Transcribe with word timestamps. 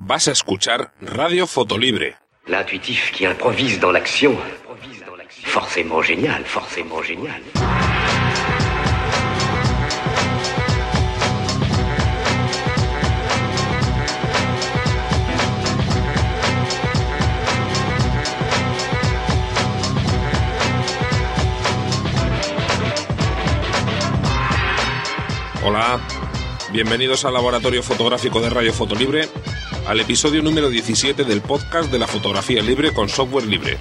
Vas 0.00 0.28
a 0.28 0.32
escuchar 0.32 0.92
Radio 1.02 1.46
Fotolibre. 1.46 2.16
L'intuitif 2.46 3.12
qui 3.12 3.26
improvise 3.26 3.78
dans 3.78 3.92
l'action. 3.92 4.36
Forcément 5.44 6.00
génial, 6.02 6.42
forcément 6.44 7.02
génial. 7.02 7.42
Hola, 25.62 26.00
bienvenidos 26.72 27.26
al 27.26 27.34
Laboratorio 27.34 27.82
Fotográfico 27.82 28.40
de 28.40 28.48
Radio 28.48 28.72
Fotolibre, 28.72 29.28
al 29.90 29.98
episodio 29.98 30.40
número 30.40 30.70
17 30.70 31.24
del 31.24 31.40
podcast 31.40 31.90
de 31.90 31.98
la 31.98 32.06
fotografía 32.06 32.62
libre 32.62 32.92
con 32.92 33.08
software 33.08 33.44
libre. 33.44 33.76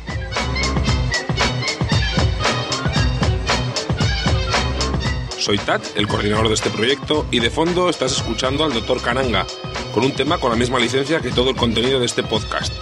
Soy 5.37 5.59
Tat, 5.59 5.83
el 5.95 6.07
coordinador 6.07 6.47
de 6.47 6.55
este 6.55 6.71
proyecto, 6.71 7.27
y 7.29 7.39
de 7.39 7.51
fondo 7.51 7.91
estás 7.91 8.13
escuchando 8.13 8.63
al 8.63 8.73
Dr. 8.73 9.03
Kananga, 9.03 9.45
con 9.93 10.03
un 10.03 10.11
tema 10.13 10.39
con 10.39 10.49
la 10.49 10.57
misma 10.57 10.79
licencia 10.79 11.21
que 11.21 11.29
todo 11.29 11.51
el 11.51 11.55
contenido 11.55 11.99
de 11.99 12.07
este 12.07 12.23
podcast. 12.23 12.73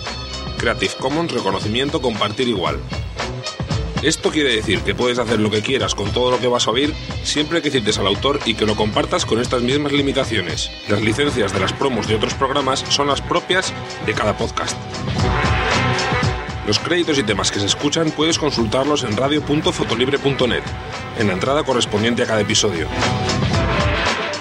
Creative 0.57 0.93
Commons 0.97 1.33
Reconocimiento 1.33 2.01
Compartir 2.01 2.47
Igual. 2.47 2.79
Esto 4.03 4.29
quiere 4.29 4.55
decir 4.55 4.81
que 4.81 4.93
puedes 4.93 5.17
hacer 5.17 5.39
lo 5.39 5.49
que 5.49 5.61
quieras 5.61 5.95
con 5.95 6.11
todo 6.11 6.31
lo 6.31 6.39
que 6.39 6.47
vas 6.47 6.67
a 6.67 6.71
oír 6.71 6.93
siempre 7.23 7.61
que 7.61 7.71
cites 7.71 7.97
al 7.97 8.07
autor 8.07 8.39
y 8.45 8.53
que 8.53 8.65
lo 8.65 8.75
compartas 8.75 9.25
con 9.25 9.41
estas 9.41 9.61
mismas 9.61 9.91
limitaciones. 9.91 10.71
Las 10.87 11.01
licencias 11.01 11.51
de 11.53 11.59
las 11.59 11.73
promos 11.73 12.07
de 12.07 12.15
otros 12.15 12.33
programas 12.35 12.85
son 12.89 13.07
las 13.07 13.21
propias 13.21 13.73
de 14.05 14.13
cada 14.13 14.37
podcast. 14.37 14.77
Los 16.67 16.79
créditos 16.79 17.17
y 17.17 17.23
temas 17.23 17.49
que 17.49 17.59
se 17.59 17.65
escuchan 17.65 18.11
puedes 18.11 18.37
consultarlos 18.37 19.03
en 19.03 19.15
radio.fotolibre.net, 19.15 20.63
en 21.17 21.27
la 21.27 21.33
entrada 21.33 21.63
correspondiente 21.63 22.23
a 22.23 22.27
cada 22.27 22.41
episodio. 22.41 22.87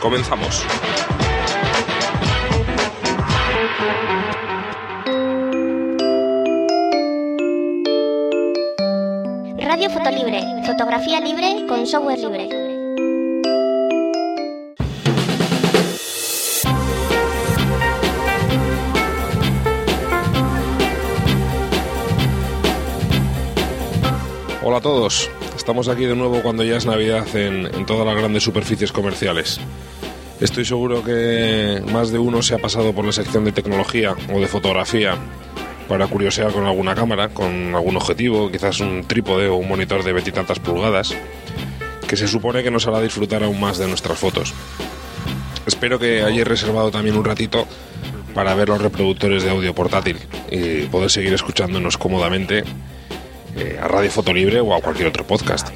Comenzamos. 0.01 0.65
Fotolibre, 9.91 10.43
fotografía 10.67 11.21
libre 11.21 11.65
con 11.69 11.87
software 11.87 12.19
libre. 12.19 12.49
Hola 24.65 24.79
a 24.79 24.81
todos, 24.81 25.31
estamos 25.57 25.89
aquí 25.89 26.05
de 26.05 26.17
nuevo 26.17 26.43
cuando 26.43 26.65
ya 26.65 26.77
es 26.77 26.87
Navidad 26.87 27.25
en 27.37 27.87
todas 27.87 28.05
las 28.05 28.17
grandes 28.17 28.43
superficies 28.43 28.91
comerciales. 28.91 29.61
Estoy 30.41 30.65
seguro 30.65 31.05
que 31.05 31.81
más 31.93 32.11
de 32.11 32.19
uno 32.19 32.43
se 32.43 32.57
ha 32.57 32.59
pasado 32.59 32.93
por 32.93 33.05
la 33.05 33.13
sección 33.13 33.45
de 33.45 33.53
tecnología 33.53 34.17
o 34.35 34.41
de 34.41 34.49
fotografía 34.49 35.17
para 35.89 36.07
curiosear 36.07 36.53
con 36.53 36.65
alguna 36.65 36.95
cámara, 36.95 37.29
con 37.29 37.75
algún 37.75 37.97
objetivo, 37.97 38.51
quizás 38.51 38.81
un 38.81 39.05
trípode 39.05 39.49
o 39.49 39.57
un 39.57 39.69
monitor 39.69 40.03
de 40.03 40.13
veintitantas 40.13 40.59
pulgadas, 40.59 41.15
que 42.07 42.17
se 42.17 42.29
supone 42.29 42.63
que 42.63 42.71
nos 42.71 42.87
hará 42.87 43.01
disfrutar 43.01 43.43
aún 43.43 43.61
más 43.61 43.79
de 43.79 43.87
nuestras 43.87 44.19
fotos. 44.19 44.55
Espero 45.67 45.99
que 45.99 46.23
hayáis 46.23 46.47
reservado 46.47 46.91
también 46.91 47.17
un 47.17 47.25
ratito 47.25 47.67
para 48.35 48.55
ver 48.55 48.69
los 48.69 48.81
reproductores 48.81 49.43
de 49.43 49.51
audio 49.51 49.75
portátil 49.75 50.19
y 50.51 50.83
poder 50.83 51.11
seguir 51.11 51.33
escuchándonos 51.33 51.97
cómodamente 51.97 52.65
eh, 53.57 53.79
a 53.81 53.89
Radio 53.89 54.11
Fotolibre 54.11 54.61
o 54.61 54.75
a 54.75 54.81
cualquier 54.81 55.09
otro 55.09 55.27
podcast. 55.27 55.71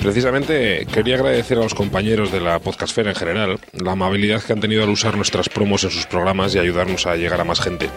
Precisamente 0.00 0.86
quería 0.92 1.16
agradecer 1.16 1.58
a 1.58 1.62
los 1.62 1.74
compañeros 1.74 2.30
de 2.30 2.40
la 2.40 2.60
podcastfera 2.60 3.10
en 3.10 3.16
general 3.16 3.58
la 3.72 3.92
amabilidad 3.92 4.40
que 4.42 4.52
han 4.52 4.60
tenido 4.60 4.84
al 4.84 4.90
usar 4.90 5.16
nuestras 5.16 5.48
promos 5.48 5.82
en 5.82 5.90
sus 5.90 6.06
programas 6.06 6.54
y 6.54 6.58
ayudarnos 6.58 7.06
a 7.06 7.16
llegar 7.16 7.40
a 7.40 7.44
más 7.44 7.60
gente. 7.60 7.90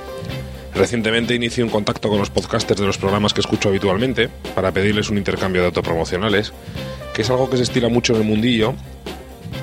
Recientemente 0.74 1.36
inicié 1.36 1.64
un 1.64 1.70
contacto 1.70 2.10
con 2.10 2.20
los 2.20 2.30
podcasters 2.30 2.80
de 2.80 2.88
los 2.88 2.98
programas 2.98 3.34
que 3.34 3.42
escucho 3.42 3.70
habitualmente 3.70 4.30
para 4.56 4.72
pedirles 4.72 5.10
un 5.10 5.18
intercambio 5.18 5.62
de 5.62 5.68
autopromocionales, 5.68 6.54
que 7.14 7.24
es 7.24 7.30
algo 7.30 7.50
que 7.50 7.58
se 7.58 7.64
estila 7.64 7.90
mucho 7.90 8.14
en 8.14 8.22
el 8.22 8.28
mundillo 8.28 8.76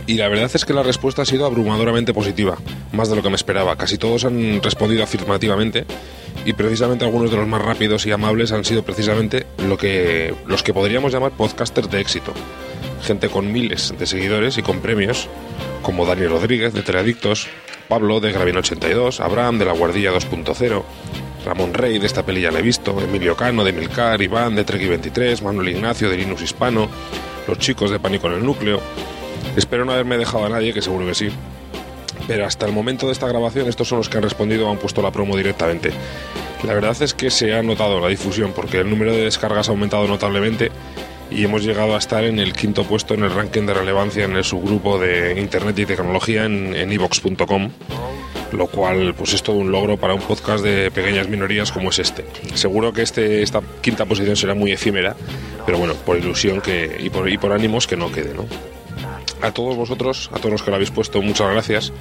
y 0.09 0.15
la 0.15 0.29
verdad 0.29 0.51
es 0.53 0.65
que 0.65 0.73
la 0.73 0.83
respuesta 0.83 1.21
ha 1.21 1.27
sido 1.27 1.45
abrumadoramente 1.45 2.15
positiva, 2.15 2.57
más 2.93 3.11
de 3.11 3.17
lo 3.17 3.23
que 3.23 3.29
me 3.29 3.37
esperaba. 3.37 3.77
Casi 3.77 3.99
todos 3.99 4.25
han 4.25 4.63
respondido 4.63 5.05
afirmativamente 5.05 5.85
y 6.47 6.55
precisamente 6.55 7.05
algunos 7.05 7.31
de 7.31 7.37
los 7.37 7.47
más 7.47 7.61
rápidos 7.61 8.07
y 8.07 8.11
amables 8.11 8.53
han 8.53 8.65
sido 8.65 8.83
precisamente 8.83 9.45
lo 9.67 9.77
que, 9.77 10.35
los 10.47 10.63
que 10.63 10.73
podríamos 10.73 11.13
llamar 11.13 11.33
podcasters 11.33 11.91
de 11.91 12.01
éxito. 12.01 12.33
Gente 13.03 13.29
con 13.29 13.53
miles 13.53 13.93
de 13.99 14.07
seguidores 14.07 14.57
y 14.57 14.63
con 14.63 14.81
premios, 14.81 15.29
como 15.83 16.07
Daniel 16.07 16.31
Rodríguez 16.31 16.73
de 16.73 16.83
Teleadictos, 16.83 17.47
Pablo 17.89 18.21
de 18.21 18.35
Gravino82, 18.35 19.21
Abraham 19.21 19.59
de 19.59 19.65
La 19.65 19.73
Guardilla 19.73 20.13
2.0, 20.13 20.83
Ramón 21.47 21.73
Rey 21.73 21.99
de 21.99 22.07
esta 22.07 22.23
peli 22.23 22.43
ya 22.43 22.51
la 22.51 22.59
he 22.59 22.63
visto, 22.63 23.01
Emilio 23.01 23.35
Cano 23.35 23.65
de 23.65 23.73
Milcar, 23.73 24.21
Iván 24.21 24.55
de 24.55 24.65
Treki 24.65 24.87
23, 24.87 25.41
Manuel 25.41 25.71
Ignacio 25.71 26.11
de 26.11 26.19
Linux 26.19 26.43
Hispano, 26.43 26.87
los 27.47 27.59
chicos 27.59 27.91
de 27.91 27.99
Pánico 27.99 28.27
en 28.27 28.35
el 28.35 28.45
Núcleo. 28.45 28.79
Espero 29.57 29.87
no 29.87 29.93
haberme 29.93 30.19
dejado 30.19 30.45
a 30.45 30.51
nadie, 30.51 30.75
que 30.75 30.83
seguro 30.83 31.07
que 31.07 31.15
sí. 31.15 31.31
Pero 32.27 32.45
hasta 32.45 32.67
el 32.67 32.73
momento 32.73 33.07
de 33.07 33.13
esta 33.13 33.27
grabación 33.27 33.69
estos 33.69 33.89
son 33.89 33.99
los 33.99 34.11
que 34.11 34.19
han 34.19 34.23
respondido 34.23 34.69
o 34.69 34.71
han 34.71 34.77
puesto 34.77 35.01
la 35.01 35.11
promo 35.11 35.35
directamente. 35.35 35.91
La 36.65 36.75
verdad 36.75 36.95
es 37.01 37.15
que 37.15 37.31
se 37.31 37.55
ha 37.55 37.63
notado 37.63 38.01
la 38.01 38.09
difusión 38.09 38.53
porque 38.55 38.81
el 38.81 38.91
número 38.91 39.13
de 39.13 39.25
descargas 39.25 39.69
ha 39.69 39.73
aumentado 39.73 40.07
notablemente 40.07 40.71
y 41.31 41.45
hemos 41.45 41.65
llegado 41.65 41.95
a 41.95 41.99
estar 41.99 42.25
en 42.25 42.39
el 42.39 42.53
quinto 42.53 42.85
puesto 42.85 43.15
en 43.15 43.25
el 43.25 43.31
ranking 43.31 43.67
de 43.67 43.75
relevancia 43.75 44.25
en 44.25 44.37
el 44.37 44.45
subgrupo 44.45 44.99
de 44.99 45.39
Internet 45.41 45.79
y 45.79 45.87
Tecnología 45.87 46.45
en 46.45 46.75
evox.com, 46.93 47.71
lo 48.53 48.67
cual 48.69 49.15
pues 49.15 49.35
es 49.35 49.43
todo 49.43 49.57
un 49.57 49.71
logro 49.71 49.97
para 49.97 50.15
un 50.15 50.23
podcast 50.23 50.65
de 50.65 50.91
pequeñas 50.91 51.29
minorías 51.29 51.73
como 51.73 51.91
es 51.91 51.99
este. 51.99 52.25
Seguro 52.55 52.93
que 52.93 53.03
este, 53.03 53.43
esta 53.43 53.61
quinta 53.81 54.07
posición 54.07 54.37
será 54.37 54.55
muy 54.55 54.73
efímera, 54.73 55.17
pero 55.67 55.79
bueno, 55.79 55.95
por 55.95 56.17
ilusión 56.17 56.61
que, 56.61 56.97
y, 56.99 57.11
por, 57.11 57.29
y 57.29 57.37
por 57.39 57.53
ánimos 57.53 57.87
que 57.87 57.97
no 57.97 58.11
quede, 58.11 58.35
¿no? 58.35 58.47
a 59.41 59.53
todos 59.53 59.77
vosotros, 59.77 60.31
a 60.33 60.39
todos 60.39 60.51
los 60.51 60.63
que 60.63 60.71
lo 60.71 60.77
habéis 60.77 60.91
puesto, 60.91 61.23
muchas 61.23 61.51
gracias, 61.53 61.93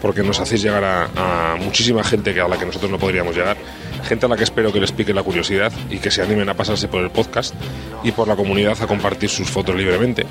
porque 0.00 0.22
nos 0.22 0.38
hacéis 0.38 0.62
llegar 0.62 0.84
a, 0.84 1.52
a, 1.52 1.56
muchísima 1.56 2.04
gente 2.04 2.32
que 2.32 2.40
a 2.40 2.46
la 2.46 2.56
que 2.56 2.66
nosotros 2.66 2.88
no 2.88 2.98
podríamos 2.98 3.34
llegar, 3.36 3.56
gente 4.04 4.26
a 4.26 4.28
la 4.28 4.36
que 4.36 4.44
espero 4.44 4.72
que 4.72 4.80
les 4.80 4.92
pique 4.92 5.14
la 5.14 5.22
curiosidad 5.22 5.72
y 5.90 5.98
que 5.98 6.10
se 6.10 6.22
animen 6.22 6.48
a 6.48 6.54
pasarse 6.54 6.88
por 6.88 7.02
el 7.02 7.10
podcast 7.10 7.54
y 8.02 8.12
por 8.12 8.28
la 8.28 8.36
comunidad 8.36 8.80
a 8.80 8.86
compartir 8.86 9.30
sus 9.30 9.48
fotos 9.48 9.74
libremente 9.74 10.26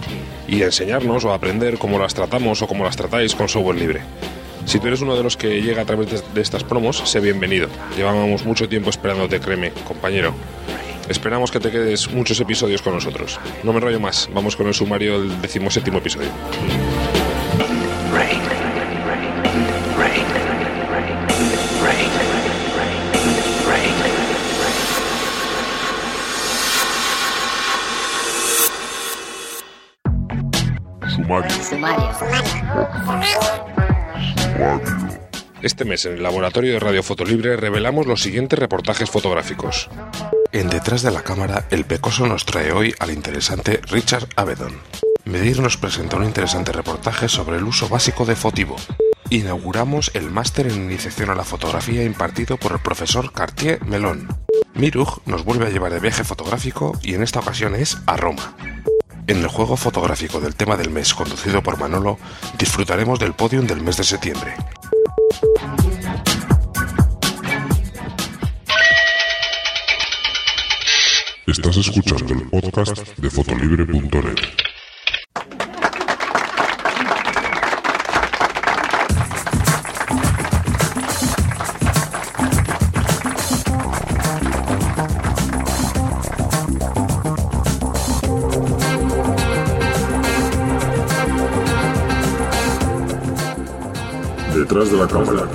y 0.47 0.61
a 0.61 0.66
enseñarnos 0.66 1.25
o 1.25 1.31
a 1.31 1.35
aprender 1.35 1.78
cómo 1.78 2.00
las 2.00 2.13
tratamos 2.13 2.62
o 2.62 2.67
cómo 2.67 2.83
las 2.83 2.95
tratáis 2.95 3.35
con 3.35 3.50
software 3.50 3.78
libre. 3.78 4.01
Si 4.66 4.79
tú 4.79 4.88
eres 4.88 5.01
uno 5.01 5.16
de 5.16 5.23
los 5.23 5.35
que 5.35 5.62
llega 5.62 5.81
a 5.81 5.85
través 5.85 6.23
de, 6.33 6.41
estas 6.41 6.63
promos, 6.63 6.97
sé 7.06 7.19
bienvenido. 7.19 7.67
Llevábamos 7.97 8.45
mucho 8.45 8.69
tiempo 8.69 8.89
esperándote, 8.89 9.39
créeme, 9.39 9.71
compañero. 9.86 10.33
Esperamos 11.09 11.51
que 11.51 11.59
te 11.59 11.69
quedes 11.69 12.09
muchos 12.12 12.39
episodios 12.39 12.81
con 12.81 12.94
nosotros. 12.94 13.39
No 13.63 13.74
me 13.74 13.80
enrollo 13.80 14.00
más, 14.00 14.30
vamos 14.33 14.56
con 14.56 14.68
el 14.68 14.74
sumario 14.74 15.19
del 15.19 15.42
decimoséptimo 15.42 15.97
episodio. 15.97 16.30
Este 35.61 35.85
mes 35.85 36.05
en 36.05 36.15
el 36.15 36.23
laboratorio 36.23 36.73
de 36.73 36.79
Radio 36.79 37.03
Fotolibre 37.03 37.55
revelamos 37.55 38.05
los 38.05 38.21
siguientes 38.21 38.59
reportajes 38.59 39.09
fotográficos. 39.09 39.89
En 40.51 40.69
Detrás 40.69 41.01
de 41.03 41.11
la 41.11 41.23
Cámara, 41.23 41.65
el 41.71 41.85
Pecoso 41.85 42.27
nos 42.27 42.45
trae 42.45 42.73
hoy 42.73 42.93
al 42.99 43.11
interesante 43.11 43.79
Richard 43.89 44.27
Avedon. 44.35 44.77
Medir 45.25 45.61
nos 45.61 45.77
presenta 45.77 46.17
un 46.17 46.25
interesante 46.25 46.73
reportaje 46.73 47.29
sobre 47.29 47.57
el 47.57 47.63
uso 47.63 47.87
básico 47.87 48.25
de 48.25 48.35
Fotivo. 48.35 48.75
inauguramos 49.29 50.11
el 50.13 50.29
máster 50.29 50.67
en 50.67 50.83
iniciación 50.83 51.29
a 51.29 51.35
la 51.35 51.45
fotografía 51.45 52.03
impartido 52.03 52.57
por 52.57 52.73
el 52.73 52.79
profesor 52.79 53.31
Cartier 53.31 53.83
Melón. 53.85 54.27
Miruj 54.75 55.19
nos 55.25 55.45
vuelve 55.45 55.65
a 55.65 55.69
llevar 55.69 55.93
de 55.93 55.99
viaje 55.99 56.23
fotográfico 56.23 56.99
y 57.01 57.13
en 57.15 57.23
esta 57.23 57.39
ocasión 57.39 57.73
es 57.73 57.97
a 58.05 58.17
Roma. 58.17 58.55
En 59.25 59.37
el 59.37 59.47
juego 59.47 59.77
fotográfico 59.77 60.41
del 60.41 60.55
tema 60.55 60.75
del 60.75 60.89
mes 60.89 61.13
conducido 61.13 61.63
por 61.63 61.79
Manolo 61.79 62.17
disfrutaremos 62.57 63.19
del 63.19 63.33
podium 63.33 63.65
del 63.65 63.81
mes 63.81 63.95
de 63.95 64.03
septiembre. 64.03 64.53
Estás 71.47 71.77
escuchando 71.77 72.33
el 72.33 72.49
podcast 72.49 73.17
de 73.17 73.29
fotolibre.net. 73.29 74.72
Detrás 94.73 94.91
de 94.91 94.97
la 94.97 95.07
cámara. 95.07 95.47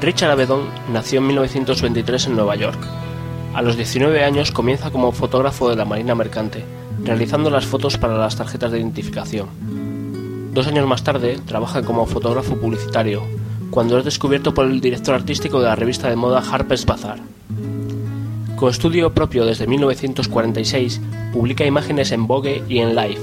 Richard 0.00 0.30
Avedon 0.30 0.68
nació 0.92 1.18
en 1.18 1.26
1923 1.26 2.26
en 2.26 2.36
Nueva 2.36 2.54
York. 2.54 2.78
A 3.52 3.62
los 3.62 3.76
19 3.76 4.22
años 4.22 4.52
comienza 4.52 4.92
como 4.92 5.10
fotógrafo 5.10 5.68
de 5.68 5.74
la 5.74 5.84
Marina 5.84 6.14
Mercante, 6.14 6.64
realizando 7.04 7.50
las 7.50 7.66
fotos 7.66 7.98
para 7.98 8.16
las 8.16 8.36
tarjetas 8.36 8.72
de 8.72 8.78
identificación. 8.78 9.48
Dos 10.52 10.66
años 10.66 10.86
más 10.86 11.04
tarde 11.04 11.38
trabaja 11.44 11.82
como 11.82 12.06
fotógrafo 12.06 12.56
publicitario, 12.56 13.22
cuando 13.70 13.98
es 13.98 14.04
descubierto 14.04 14.54
por 14.54 14.66
el 14.66 14.80
director 14.80 15.14
artístico 15.14 15.60
de 15.60 15.66
la 15.66 15.76
revista 15.76 16.08
de 16.08 16.16
moda 16.16 16.42
Harper's 16.48 16.86
Bazaar. 16.86 17.18
Con 18.56 18.70
estudio 18.70 19.12
propio 19.12 19.44
desde 19.44 19.66
1946, 19.66 21.00
publica 21.32 21.66
imágenes 21.66 22.12
en 22.12 22.26
Vogue 22.26 22.62
y 22.68 22.78
en 22.78 22.94
Life, 22.94 23.20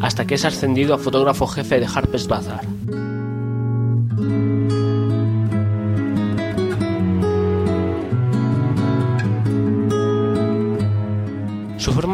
hasta 0.00 0.26
que 0.26 0.36
es 0.36 0.44
ascendido 0.44 0.94
a 0.94 0.98
fotógrafo 0.98 1.46
jefe 1.46 1.80
de 1.80 1.86
Harper's 1.86 2.28
Bazaar. 2.28 2.64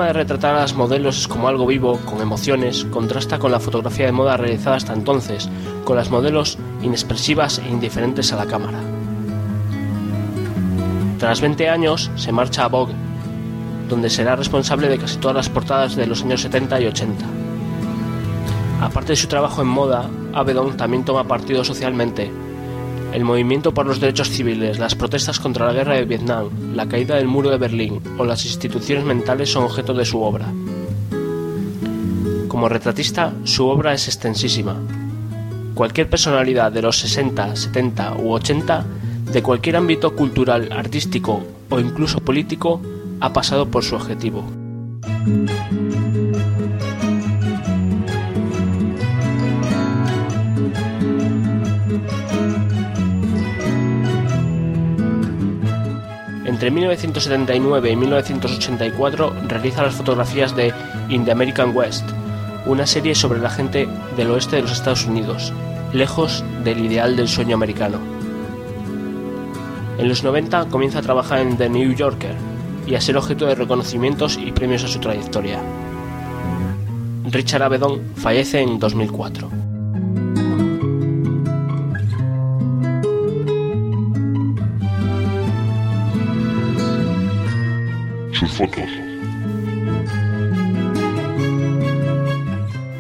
Forma 0.00 0.14
de 0.14 0.24
retratar 0.24 0.54
a 0.54 0.60
las 0.60 0.74
modelos 0.74 1.28
como 1.28 1.46
algo 1.46 1.66
vivo, 1.66 1.98
con 2.06 2.22
emociones, 2.22 2.86
contrasta 2.86 3.38
con 3.38 3.52
la 3.52 3.60
fotografía 3.60 4.06
de 4.06 4.12
moda 4.12 4.38
realizada 4.38 4.76
hasta 4.76 4.94
entonces, 4.94 5.50
con 5.84 5.94
las 5.94 6.08
modelos 6.08 6.56
inexpresivas 6.80 7.58
e 7.58 7.68
indiferentes 7.68 8.32
a 8.32 8.36
la 8.36 8.46
cámara. 8.46 8.78
Tras 11.18 11.42
20 11.42 11.68
años, 11.68 12.10
se 12.16 12.32
marcha 12.32 12.64
a 12.64 12.68
Vogue, 12.68 12.94
donde 13.90 14.08
será 14.08 14.36
responsable 14.36 14.88
de 14.88 14.96
casi 14.96 15.18
todas 15.18 15.36
las 15.36 15.50
portadas 15.50 15.96
de 15.96 16.06
los 16.06 16.22
años 16.22 16.40
70 16.40 16.80
y 16.80 16.86
80. 16.86 17.26
Aparte 18.80 19.12
de 19.12 19.16
su 19.16 19.26
trabajo 19.26 19.60
en 19.60 19.68
moda, 19.68 20.08
Avedon 20.32 20.78
también 20.78 21.04
toma 21.04 21.24
partido 21.24 21.62
socialmente, 21.62 22.32
el 23.12 23.24
movimiento 23.24 23.74
por 23.74 23.86
los 23.86 24.00
derechos 24.00 24.30
civiles, 24.30 24.78
las 24.78 24.94
protestas 24.94 25.40
contra 25.40 25.66
la 25.66 25.72
guerra 25.72 25.94
de 25.94 26.04
Vietnam, 26.04 26.48
la 26.74 26.86
caída 26.86 27.16
del 27.16 27.28
muro 27.28 27.50
de 27.50 27.58
Berlín 27.58 28.00
o 28.18 28.24
las 28.24 28.44
instituciones 28.44 29.04
mentales 29.04 29.50
son 29.50 29.64
objeto 29.64 29.94
de 29.94 30.04
su 30.04 30.20
obra. 30.22 30.46
Como 32.48 32.68
retratista, 32.68 33.32
su 33.44 33.66
obra 33.66 33.94
es 33.94 34.06
extensísima. 34.06 34.76
Cualquier 35.74 36.08
personalidad 36.08 36.72
de 36.72 36.82
los 36.82 36.98
60, 36.98 37.56
70 37.56 38.16
u 38.18 38.32
80, 38.32 38.84
de 39.32 39.42
cualquier 39.42 39.76
ámbito 39.76 40.14
cultural, 40.14 40.68
artístico 40.72 41.42
o 41.68 41.80
incluso 41.80 42.20
político, 42.20 42.80
ha 43.20 43.32
pasado 43.32 43.70
por 43.70 43.84
su 43.84 43.94
objetivo. 43.94 44.44
Entre 56.60 56.72
1979 56.72 57.90
y 57.90 57.96
1984 57.96 59.34
realiza 59.48 59.82
las 59.82 59.94
fotografías 59.94 60.54
de 60.54 60.74
In 61.08 61.24
the 61.24 61.32
American 61.32 61.74
West, 61.74 62.04
una 62.66 62.86
serie 62.86 63.14
sobre 63.14 63.40
la 63.40 63.48
gente 63.48 63.88
del 64.14 64.30
oeste 64.30 64.56
de 64.56 64.62
los 64.62 64.72
Estados 64.72 65.06
Unidos, 65.06 65.54
lejos 65.94 66.44
del 66.62 66.84
ideal 66.84 67.16
del 67.16 67.28
sueño 67.28 67.54
americano. 67.54 67.98
En 69.96 70.06
los 70.06 70.22
90 70.22 70.66
comienza 70.66 70.98
a 70.98 71.02
trabajar 71.02 71.38
en 71.38 71.56
The 71.56 71.70
New 71.70 71.94
Yorker 71.94 72.34
y 72.86 72.94
a 72.94 73.00
ser 73.00 73.16
objeto 73.16 73.46
de 73.46 73.54
reconocimientos 73.54 74.36
y 74.36 74.52
premios 74.52 74.84
a 74.84 74.88
su 74.88 75.00
trayectoria. 75.00 75.62
Richard 77.24 77.62
Avedon 77.62 78.02
fallece 78.16 78.60
en 78.60 78.78
2004. 78.78 79.69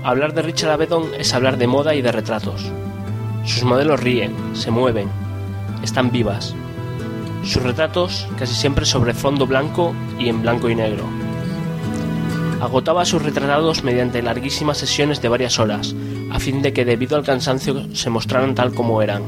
Hablar 0.04 0.34
de 0.34 0.42
Richard 0.42 0.72
Avedon 0.72 1.14
es 1.18 1.32
hablar 1.32 1.56
de 1.56 1.66
moda 1.66 1.94
y 1.94 2.02
de 2.02 2.12
retratos. 2.12 2.70
Sus 3.44 3.64
modelos 3.64 4.00
ríen, 4.00 4.34
se 4.54 4.70
mueven, 4.70 5.08
están 5.82 6.10
vivas. 6.10 6.54
Sus 7.42 7.62
retratos 7.62 8.28
casi 8.38 8.54
siempre 8.54 8.84
sobre 8.84 9.14
fondo 9.14 9.46
blanco 9.46 9.94
y 10.18 10.28
en 10.28 10.42
blanco 10.42 10.68
y 10.68 10.74
negro. 10.74 11.04
Agotaba 12.60 13.06
sus 13.06 13.22
retratados 13.22 13.82
mediante 13.82 14.20
larguísimas 14.20 14.76
sesiones 14.76 15.22
de 15.22 15.30
varias 15.30 15.58
horas, 15.58 15.94
a 16.30 16.38
fin 16.38 16.60
de 16.60 16.74
que 16.74 16.84
debido 16.84 17.16
al 17.16 17.24
cansancio 17.24 17.94
se 17.94 18.10
mostraran 18.10 18.54
tal 18.54 18.74
como 18.74 19.00
eran. 19.00 19.22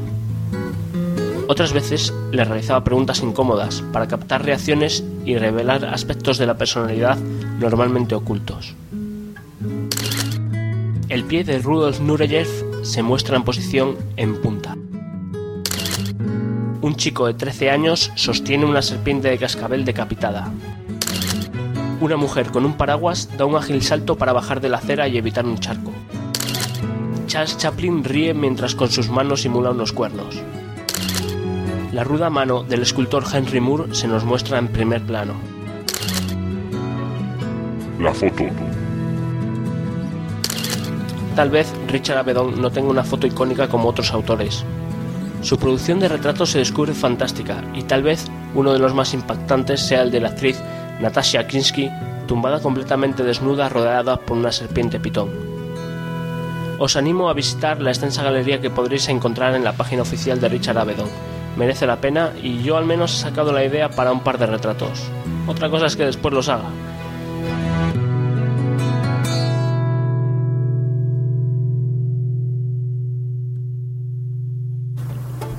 Otras 1.47 1.73
veces 1.73 2.13
le 2.31 2.45
realizaba 2.45 2.83
preguntas 2.83 3.21
incómodas 3.21 3.81
para 3.91 4.07
captar 4.07 4.45
reacciones 4.45 5.03
y 5.25 5.37
revelar 5.37 5.85
aspectos 5.85 6.37
de 6.37 6.45
la 6.45 6.57
personalidad 6.57 7.17
normalmente 7.59 8.15
ocultos. 8.15 8.75
El 11.09 11.23
pie 11.25 11.43
de 11.43 11.59
Rudolf 11.59 11.99
Nureyev 11.99 12.47
se 12.83 13.03
muestra 13.03 13.37
en 13.37 13.43
posición 13.43 13.97
en 14.17 14.41
punta. 14.41 14.75
Un 16.81 16.95
chico 16.95 17.27
de 17.27 17.33
13 17.33 17.69
años 17.69 18.11
sostiene 18.15 18.65
una 18.65 18.81
serpiente 18.81 19.29
de 19.29 19.37
cascabel 19.37 19.85
decapitada. 19.85 20.51
Una 22.01 22.17
mujer 22.17 22.47
con 22.47 22.65
un 22.65 22.73
paraguas 22.73 23.29
da 23.37 23.45
un 23.45 23.55
ágil 23.55 23.81
salto 23.81 24.17
para 24.17 24.33
bajar 24.33 24.59
de 24.59 24.69
la 24.69 24.77
acera 24.77 25.07
y 25.07 25.17
evitar 25.17 25.45
un 25.45 25.59
charco. 25.59 25.91
Charles 27.27 27.57
Chaplin 27.57 28.03
ríe 28.03 28.33
mientras 28.33 28.75
con 28.75 28.89
sus 28.89 29.09
manos 29.09 29.43
simula 29.43 29.71
unos 29.71 29.93
cuernos. 29.93 30.41
La 31.93 32.03
ruda 32.03 32.31
mano 32.31 32.63
del 32.63 32.81
escultor 32.81 33.23
Henry 33.31 33.59
Moore 33.59 33.93
se 33.93 34.07
nos 34.07 34.25
muestra 34.25 34.57
en 34.57 34.67
primer 34.67 35.03
plano. 35.03 35.35
La 37.99 38.11
foto. 38.11 38.45
Tal 41.35 41.51
vez 41.51 41.71
Richard 41.87 42.17
Avedon 42.17 42.59
no 42.59 42.71
tenga 42.71 42.89
una 42.89 43.03
foto 43.03 43.27
icónica 43.27 43.67
como 43.67 43.89
otros 43.89 44.11
autores. 44.11 44.65
Su 45.43 45.59
producción 45.59 45.99
de 45.99 46.07
retratos 46.07 46.49
se 46.49 46.57
descubre 46.57 46.95
fantástica 46.95 47.63
y 47.75 47.83
tal 47.83 48.01
vez 48.01 48.25
uno 48.55 48.73
de 48.73 48.79
los 48.79 48.95
más 48.95 49.13
impactantes 49.13 49.79
sea 49.79 50.01
el 50.01 50.09
de 50.09 50.19
la 50.19 50.29
actriz 50.29 50.59
Natasha 50.99 51.45
Kinsky, 51.45 51.91
tumbada 52.27 52.59
completamente 52.59 53.23
desnuda 53.23 53.69
rodeada 53.69 54.17
por 54.17 54.35
una 54.35 54.51
serpiente 54.51 54.99
pitón. 54.99 55.29
Os 56.79 56.95
animo 56.95 57.29
a 57.29 57.33
visitar 57.33 57.79
la 57.83 57.91
extensa 57.91 58.23
galería 58.23 58.59
que 58.59 58.71
podréis 58.71 59.09
encontrar 59.09 59.53
en 59.53 59.63
la 59.63 59.73
página 59.73 60.01
oficial 60.01 60.41
de 60.41 60.49
Richard 60.49 60.79
Avedon. 60.79 61.32
Merece 61.55 61.85
la 61.85 62.01
pena 62.01 62.31
y 62.41 62.63
yo 62.63 62.77
al 62.77 62.85
menos 62.85 63.13
he 63.13 63.21
sacado 63.21 63.51
la 63.51 63.63
idea 63.63 63.89
para 63.89 64.11
un 64.11 64.21
par 64.21 64.37
de 64.37 64.47
retratos. 64.47 65.03
Otra 65.47 65.69
cosa 65.69 65.85
es 65.85 65.95
que 65.95 66.05
después 66.05 66.33
los 66.33 66.49
haga. 66.49 66.69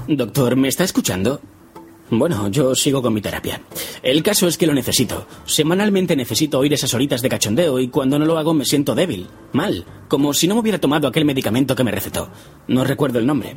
Doctor, 0.06 0.56
¿me 0.56 0.68
está 0.68 0.84
escuchando? 0.84 1.40
Bueno, 2.10 2.48
yo 2.48 2.74
sigo 2.74 3.00
con 3.00 3.14
mi 3.14 3.22
terapia. 3.22 3.62
El 4.02 4.22
caso 4.22 4.46
es 4.46 4.58
que 4.58 4.66
lo 4.66 4.74
necesito. 4.74 5.26
Semanalmente 5.46 6.14
necesito 6.14 6.58
oír 6.58 6.72
esas 6.72 6.92
horitas 6.92 7.22
de 7.22 7.30
cachondeo 7.30 7.80
y 7.80 7.88
cuando 7.88 8.18
no 8.18 8.26
lo 8.26 8.36
hago 8.36 8.52
me 8.52 8.66
siento 8.66 8.94
débil, 8.94 9.26
mal, 9.52 9.84
como 10.08 10.34
si 10.34 10.46
no 10.46 10.54
me 10.54 10.60
hubiera 10.60 10.78
tomado 10.78 11.08
aquel 11.08 11.24
medicamento 11.24 11.74
que 11.74 11.82
me 11.82 11.90
recetó. 11.90 12.28
No 12.68 12.84
recuerdo 12.84 13.18
el 13.18 13.26
nombre. 13.26 13.56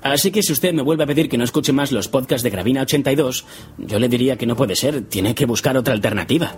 Así 0.00 0.30
que 0.30 0.42
si 0.42 0.52
usted 0.52 0.72
me 0.72 0.82
vuelve 0.82 1.04
a 1.04 1.08
pedir 1.08 1.28
que 1.28 1.38
no 1.38 1.44
escuche 1.44 1.72
más 1.72 1.90
los 1.90 2.08
podcasts 2.08 2.44
de 2.44 2.50
Gravina 2.50 2.82
82, 2.82 3.44
yo 3.78 3.98
le 3.98 4.08
diría 4.08 4.36
que 4.36 4.46
no 4.46 4.56
puede 4.56 4.76
ser, 4.76 5.02
tiene 5.02 5.34
que 5.34 5.46
buscar 5.46 5.76
otra 5.76 5.94
alternativa. 5.94 6.56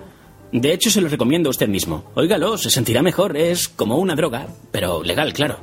De 0.52 0.72
hecho, 0.72 0.90
se 0.90 1.00
lo 1.00 1.08
recomiendo 1.08 1.48
a 1.48 1.52
usted 1.52 1.68
mismo. 1.68 2.10
Óigalo, 2.14 2.58
se 2.58 2.70
sentirá 2.70 3.02
mejor, 3.02 3.36
es 3.36 3.68
como 3.68 3.96
una 3.96 4.16
droga, 4.16 4.48
pero 4.72 5.02
legal, 5.02 5.32
claro. 5.32 5.58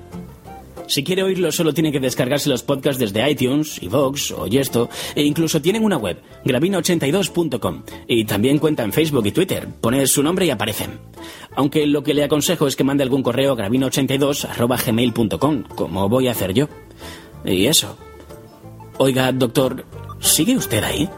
Si 0.87 1.03
quiere 1.03 1.23
oírlo, 1.23 1.51
solo 1.51 1.73
tiene 1.73 1.91
que 1.91 1.99
descargarse 1.99 2.47
los 2.49 2.63
podcasts 2.63 2.99
desde 2.99 3.29
iTunes, 3.29 3.83
iVoox 3.83 4.31
o 4.31 4.47
Yesto, 4.47 4.89
e 5.15 5.23
incluso 5.23 5.61
tienen 5.61 5.83
una 5.83 5.97
web, 5.97 6.21
gravina82.com, 6.45 7.83
y 8.07 8.23
también 8.25 8.57
cuenta 8.57 8.83
en 8.83 8.93
Facebook 8.93 9.27
y 9.27 9.31
Twitter. 9.31 9.67
Pone 9.81 10.07
su 10.07 10.23
nombre 10.23 10.45
y 10.45 10.49
aparecen. 10.49 10.99
Aunque 11.55 11.85
lo 11.87 12.03
que 12.03 12.13
le 12.13 12.23
aconsejo 12.23 12.67
es 12.67 12.75
que 12.75 12.83
mande 12.83 13.03
algún 13.03 13.23
correo 13.23 13.53
a 13.53 13.57
gravina82.gmail.com, 13.57 15.63
como 15.75 16.07
voy 16.07 16.27
a 16.27 16.31
hacer 16.31 16.53
yo. 16.53 16.69
Y 17.43 17.65
eso. 17.65 17.97
Oiga, 18.97 19.31
doctor, 19.31 19.83
¿sigue 20.19 20.55
usted 20.55 20.83
ahí? 20.83 21.09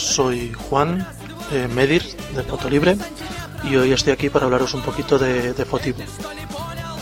Soy 0.00 0.52
Juan 0.52 1.06
eh, 1.52 1.68
Medir 1.68 2.02
de 2.34 2.42
Fotolibre 2.42 2.96
y 3.64 3.76
hoy 3.76 3.92
estoy 3.92 4.12
aquí 4.12 4.30
para 4.30 4.46
hablaros 4.46 4.74
un 4.74 4.80
poquito 4.80 5.18
de, 5.18 5.52
de 5.52 5.64
Fotivo. 5.64 5.98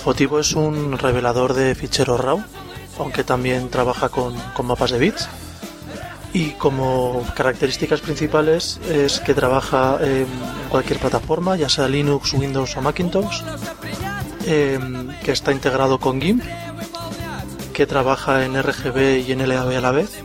Fotivo 0.05 0.40
es 0.40 0.55
un 0.55 0.99
revelador 0.99 1.55
de 1.55 1.75
ficheros 1.75 2.21
RAW, 2.21 2.43
aunque 2.99 3.25
también 3.25 3.69
trabaja 3.69 4.09
con, 4.09 4.35
con 4.55 4.67
mapas 4.67 4.90
de 4.90 4.99
bits. 4.99 5.28
Y 6.33 6.50
como 6.52 7.25
características 7.35 8.00
principales 8.00 8.81
es 8.88 9.21
que 9.21 9.33
trabaja 9.33 9.99
en 10.02 10.26
cualquier 10.69 10.99
plataforma, 10.99 11.57
ya 11.57 11.69
sea 11.69 11.88
Linux, 11.88 12.35
Windows 12.35 12.76
o 12.76 12.83
Macintosh, 12.83 13.43
em, 14.47 15.09
que 15.25 15.33
está 15.33 15.52
integrado 15.52 15.99
con 15.99 16.21
GIMP, 16.21 16.43
que 17.73 17.87
trabaja 17.87 18.45
en 18.45 18.57
RGB 18.61 19.25
y 19.26 19.33
en 19.33 19.49
LAB 19.49 19.76
a 19.76 19.81
la 19.81 19.93
vez, 19.93 20.17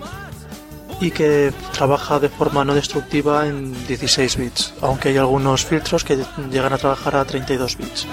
y 1.04 1.12
que 1.12 1.52
trabaja 1.74 2.18
de 2.18 2.30
forma 2.30 2.64
no 2.64 2.74
destructiva 2.74 3.46
en 3.46 3.74
16 3.88 4.38
bits, 4.38 4.74
aunque 4.80 5.10
hay 5.10 5.18
algunos 5.18 5.66
filtros 5.66 6.06
que 6.06 6.24
llegan 6.50 6.72
a 6.72 6.78
trabajar 6.78 7.18
a 7.18 7.26
32 7.26 7.78
bits. 7.78 8.08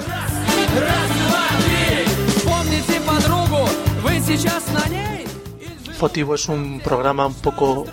Fotivo 5.98 6.34
es 6.34 6.48
un 6.48 6.80
programa 6.80 7.26
un 7.26 7.34
poco 7.34 7.86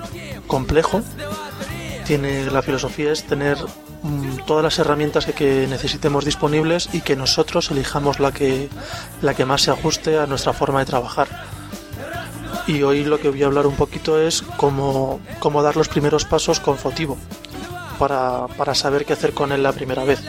complejo. 0.48 1.04
Tiene 2.08 2.50
la 2.50 2.64
filosofía 2.64 3.12
es 3.12 3.24
tener 3.24 3.58
mm, 4.02 4.46
todas 4.48 4.64
las 4.64 4.80
herramientas 4.80 5.28
que, 5.28 5.34
que, 5.34 5.68
necesitemos 5.70 6.26
disponibles 6.26 6.90
y 6.92 7.02
que 7.02 7.16
nosotros 7.16 7.70
elijamos 7.70 8.20
la 8.20 8.32
que 8.32 8.70
la 9.22 9.36
que 9.36 9.46
más 9.46 9.62
se 9.62 9.70
ajuste 9.70 10.18
a 10.18 10.26
nuestra 10.26 10.54
forma 10.54 10.80
de 10.80 10.86
trabajar 10.86 11.28
y 12.68 12.84
hoy 12.84 13.04
lo 13.06 13.20
que 13.20 13.30
voy 13.30 13.42
a 13.44 13.46
hablar 13.46 13.66
un 13.66 13.76
poquito 13.76 14.20
es 14.22 14.44
cómo, 14.58 15.20
cómo 15.40 15.64
dar 15.64 15.78
los 15.78 15.88
primeros 15.88 16.26
pasos 16.26 16.60
con 16.60 16.78
Fotivo 16.78 17.18
para, 17.98 18.48
para 18.58 18.76
saber 18.76 19.06
qué 19.06 19.14
hacer 19.14 19.34
con 19.34 19.52
él 19.52 19.64
la 19.64 19.72
primera 19.72 20.04
vez. 20.04 20.22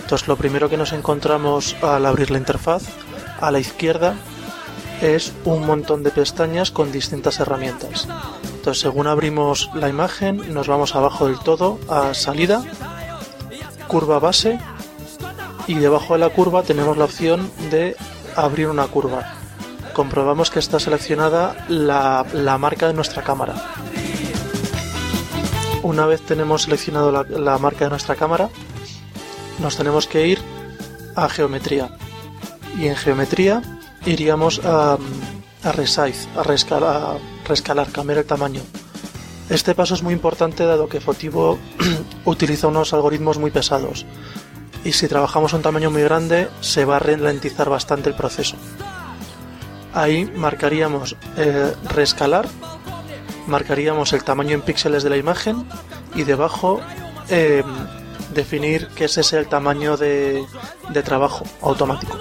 Entonces 0.00 0.28
lo 0.28 0.36
primero 0.36 0.68
que 0.68 0.76
nos 0.76 0.92
encontramos 0.92 1.76
al 1.82 2.06
abrir 2.06 2.30
la 2.30 2.38
interfaz 2.38 2.84
a 3.40 3.50
la 3.50 3.58
izquierda 3.58 4.14
es 5.00 5.32
un 5.44 5.66
montón 5.66 6.04
de 6.04 6.10
pestañas 6.10 6.70
con 6.70 6.92
distintas 6.92 7.40
herramientas. 7.40 8.06
Entonces 8.44 8.80
según 8.80 9.08
abrimos 9.08 9.70
la 9.74 9.88
imagen 9.88 10.54
nos 10.54 10.68
vamos 10.68 10.94
abajo 10.94 11.26
del 11.26 11.38
todo 11.40 11.80
a 11.88 12.14
salida, 12.14 12.62
curva 13.88 14.20
base 14.20 14.60
y 15.66 15.74
debajo 15.74 16.14
de 16.14 16.20
la 16.20 16.30
curva 16.30 16.62
tenemos 16.62 16.96
la 16.96 17.04
opción 17.04 17.50
de 17.70 17.96
abrir 18.36 18.68
una 18.68 18.86
curva. 18.86 19.34
Comprobamos 19.94 20.50
que 20.50 20.58
está 20.58 20.80
seleccionada 20.80 21.66
la, 21.68 22.24
la 22.32 22.58
marca 22.58 22.86
de 22.88 22.94
nuestra 22.94 23.22
cámara. 23.22 23.54
Una 25.82 26.06
vez 26.06 26.20
tenemos 26.22 26.62
seleccionado 26.62 27.10
la- 27.10 27.24
la 27.24 27.58
marca 27.58 27.84
de 27.84 27.90
nuestra 27.90 28.14
cámara, 28.14 28.48
nos 29.60 29.76
tenemos 29.76 30.06
que 30.06 30.26
ir 30.28 30.38
a 31.16 31.28
geometría. 31.28 31.90
Y 32.78 32.86
en 32.86 32.96
geometría 32.96 33.62
iríamos 34.06 34.60
a, 34.64 34.96
resize, 35.72 36.28
a, 36.36 36.42
rescal- 36.42 36.84
a 36.84 37.18
rescalar, 37.46 37.88
cambiar 37.90 38.18
el 38.18 38.24
tamaño. 38.24 38.62
Este 39.50 39.74
paso 39.74 39.94
es 39.94 40.02
muy 40.02 40.14
importante 40.14 40.64
dado 40.64 40.88
que 40.88 41.00
Fotivo 41.00 41.58
utiliza 42.24 42.68
unos 42.68 42.92
algoritmos 42.94 43.38
muy 43.38 43.50
pesados 43.50 44.06
y 44.84 44.92
si 44.92 45.08
trabajamos 45.08 45.52
un 45.52 45.62
tamaño 45.62 45.90
muy 45.90 46.02
grande 46.02 46.48
se 46.60 46.84
va 46.84 46.96
a 46.96 46.98
ralentizar 46.98 47.68
bastante 47.68 48.08
el 48.08 48.14
proceso. 48.14 48.56
Ahí 49.94 50.24
marcaríamos 50.24 51.16
eh, 51.36 51.74
rescalar, 51.90 52.48
marcaríamos 53.46 54.12
el 54.12 54.24
tamaño 54.24 54.54
en 54.54 54.62
píxeles 54.62 55.02
de 55.02 55.10
la 55.10 55.16
imagen 55.16 55.66
y 56.14 56.24
debajo 56.24 56.80
eh, 57.28 57.62
definir 58.34 58.88
que 58.88 59.04
ese 59.04 59.22
sea 59.22 59.40
el 59.40 59.48
tamaño 59.48 59.96
de, 59.96 60.44
de 60.88 61.02
trabajo 61.02 61.44
automático. 61.60 62.18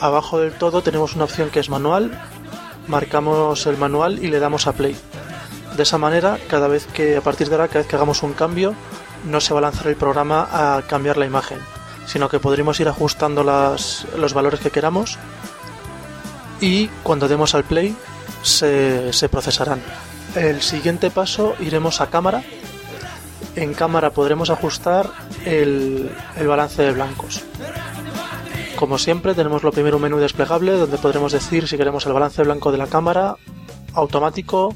Abajo 0.00 0.38
del 0.38 0.52
todo 0.52 0.82
tenemos 0.82 1.16
una 1.16 1.24
opción 1.24 1.50
que 1.50 1.58
es 1.58 1.68
manual, 1.68 2.16
marcamos 2.88 3.66
el 3.66 3.76
manual 3.76 4.22
y 4.22 4.28
le 4.28 4.40
damos 4.40 4.66
a 4.66 4.72
play. 4.72 4.96
De 5.76 5.82
esa 5.82 5.98
manera, 5.98 6.38
cada 6.48 6.66
vez 6.66 6.86
que 6.86 7.16
a 7.16 7.20
partir 7.20 7.48
de 7.48 7.54
ahora, 7.54 7.68
cada 7.68 7.80
vez 7.80 7.86
que 7.86 7.96
hagamos 7.96 8.22
un 8.22 8.32
cambio, 8.32 8.74
no 9.24 9.40
se 9.40 9.52
va 9.52 9.60
a 9.60 9.62
lanzar 9.62 9.86
el 9.86 9.96
programa 9.96 10.48
a 10.50 10.82
cambiar 10.82 11.16
la 11.16 11.26
imagen, 11.26 11.58
sino 12.06 12.28
que 12.28 12.40
podremos 12.40 12.80
ir 12.80 12.88
ajustando 12.88 13.44
los 13.44 14.34
valores 14.34 14.60
que 14.60 14.70
queramos 14.70 15.18
y 16.60 16.88
cuando 17.02 17.28
demos 17.28 17.54
al 17.54 17.64
play 17.64 17.94
se, 18.42 19.12
se 19.12 19.28
procesarán. 19.28 19.80
El 20.34 20.62
siguiente 20.62 21.10
paso 21.10 21.54
iremos 21.60 22.00
a 22.00 22.08
cámara. 22.08 22.42
En 23.56 23.74
cámara 23.74 24.10
podremos 24.10 24.50
ajustar 24.50 25.10
el, 25.44 26.10
el 26.36 26.46
balance 26.46 26.82
de 26.82 26.92
blancos. 26.92 27.42
Como 28.78 28.96
siempre, 28.96 29.34
tenemos 29.34 29.64
lo 29.64 29.72
primero 29.72 29.96
un 29.96 30.02
menú 30.02 30.18
desplegable 30.18 30.72
donde 30.72 30.98
podremos 30.98 31.32
decir 31.32 31.66
si 31.66 31.76
queremos 31.76 32.06
el 32.06 32.12
balance 32.12 32.42
blanco 32.44 32.70
de 32.70 32.78
la 32.78 32.86
cámara, 32.86 33.36
automático, 33.94 34.72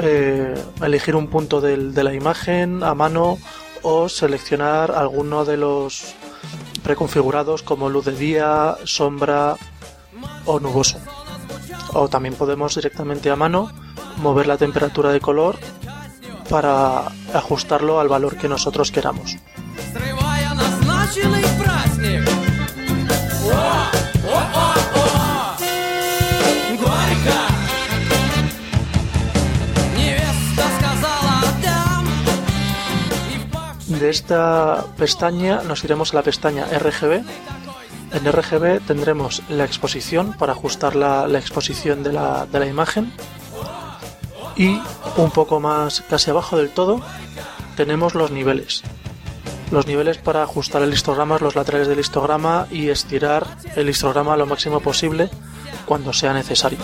eh, 0.00 0.54
elegir 0.82 1.14
un 1.16 1.28
punto 1.28 1.60
del- 1.60 1.92
de 1.92 2.02
la 2.02 2.14
imagen 2.14 2.82
a 2.82 2.94
mano 2.94 3.36
o 3.82 4.08
seleccionar 4.08 4.92
alguno 4.92 5.44
de 5.44 5.58
los 5.58 6.14
preconfigurados 6.82 7.62
como 7.62 7.90
luz 7.90 8.06
de 8.06 8.12
día, 8.12 8.76
sombra 8.84 9.56
o 10.46 10.58
nuboso. 10.58 10.98
O 11.92 12.08
también 12.08 12.34
podemos 12.34 12.74
directamente 12.74 13.30
a 13.30 13.36
mano 13.36 13.70
mover 14.16 14.46
la 14.46 14.56
temperatura 14.56 15.12
de 15.12 15.20
color 15.20 15.58
para 16.48 17.08
ajustarlo 17.34 18.00
al 18.00 18.08
valor 18.08 18.36
que 18.38 18.48
nosotros 18.48 18.90
queramos. 18.90 19.36
De 34.00 34.08
esta 34.08 34.86
pestaña 34.96 35.62
nos 35.62 35.84
iremos 35.84 36.12
a 36.12 36.16
la 36.16 36.22
pestaña 36.22 36.64
RGB 36.64 37.22
En 38.12 38.32
RGB 38.32 38.80
tendremos 38.86 39.42
la 39.48 39.64
exposición 39.64 40.32
para 40.38 40.52
ajustar 40.52 40.96
la, 40.96 41.26
exposición 41.38 42.02
de 42.02 42.12
la 42.12 42.66
imagen. 42.66 43.12
Y 44.56 44.80
un 45.16 45.30
poco 45.30 45.60
más 45.60 46.02
casi 46.08 46.30
abajo 46.30 46.56
del 46.56 46.70
todo 46.70 47.00
tenemos 47.76 48.14
los 48.14 48.30
niveles. 48.30 48.82
Los 49.70 49.86
niveles 49.86 50.18
para 50.18 50.42
ajustar 50.42 50.82
el 50.82 50.92
histograma, 50.92 51.38
los 51.38 51.54
laterales 51.54 51.88
del 51.88 52.00
histograma 52.00 52.66
y 52.70 52.88
estirar 52.88 53.46
el 53.76 53.88
histograma 53.88 54.36
lo 54.36 54.46
máximo 54.46 54.80
posible 54.80 55.30
cuando 55.86 56.12
sea 56.12 56.32
necesario. 56.32 56.78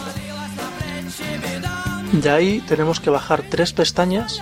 De 2.12 2.31
ahí 2.31 2.61
tenemos 2.61 3.00
que 3.00 3.11
bajar 3.11 3.43
tres 3.50 3.73
pestañas 3.73 4.40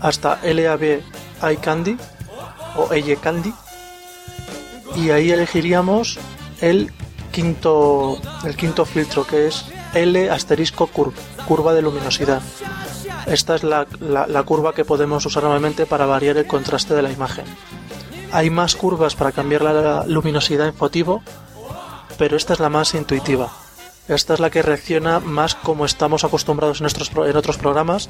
hasta 0.00 0.38
LAB 0.42 1.00
iCandy 1.52 1.96
o 2.76 2.92
EYE 2.92 3.16
Candy 3.16 3.52
y 4.96 5.10
ahí 5.10 5.30
elegiríamos 5.30 6.18
el 6.60 6.92
quinto 7.32 8.18
el 8.44 8.56
quinto 8.56 8.84
filtro 8.84 9.26
que 9.26 9.48
es 9.48 9.64
L 9.94 10.30
asterisco 10.30 10.88
curva 11.46 11.74
de 11.74 11.82
luminosidad. 11.82 12.42
Esta 13.26 13.54
es 13.54 13.62
la, 13.62 13.86
curva 14.44 14.74
que 14.74 14.84
podemos 14.84 15.24
usar 15.26 15.42
normalmente 15.42 15.86
para 15.86 16.06
variar 16.06 16.36
el 16.36 16.46
contraste 16.46 16.94
de 16.94 17.02
la 17.02 17.12
imagen. 17.12 17.44
Hay 18.32 18.50
más 18.50 18.76
curvas 18.76 19.14
para 19.14 19.32
cambiar 19.32 19.62
la 19.62 20.04
luminosidad 20.06 20.68
en 20.68 20.74
fotivo, 20.74 21.22
pero 22.18 22.36
esta 22.36 22.52
es 22.52 22.60
la 22.60 22.68
más 22.68 22.94
intuitiva. 22.94 23.50
Esta 24.08 24.34
es 24.34 24.40
la 24.40 24.50
que 24.50 24.62
reacciona 24.62 25.20
más 25.20 25.54
como 25.54 25.84
estamos 25.84 26.24
acostumbrados 26.24 26.80
en, 26.80 26.86
otros 27.36 27.58
programas 27.58 28.08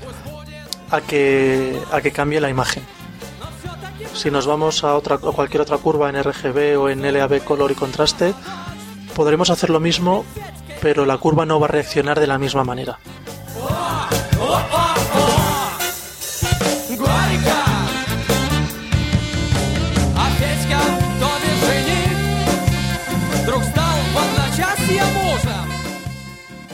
a 0.90 1.00
que, 1.00 1.78
a 1.92 2.00
que 2.00 2.12
cambie 2.12 2.40
la 2.40 2.48
imagen. 2.48 2.82
Si 4.14 4.30
nos 4.30 4.46
vamos 4.46 4.82
a, 4.82 4.94
otra, 4.94 5.16
a 5.16 5.18
cualquier 5.18 5.62
otra 5.62 5.78
curva 5.78 6.08
en 6.08 6.22
RGB 6.22 6.78
o 6.78 6.88
en 6.88 7.02
LAB 7.12 7.44
color 7.44 7.70
y 7.70 7.74
contraste, 7.74 8.34
podremos 9.14 9.50
hacer 9.50 9.70
lo 9.70 9.80
mismo, 9.80 10.24
pero 10.80 11.06
la 11.06 11.18
curva 11.18 11.46
no 11.46 11.60
va 11.60 11.66
a 11.66 11.70
reaccionar 11.70 12.18
de 12.18 12.26
la 12.26 12.38
misma 12.38 12.64
manera. 12.64 12.98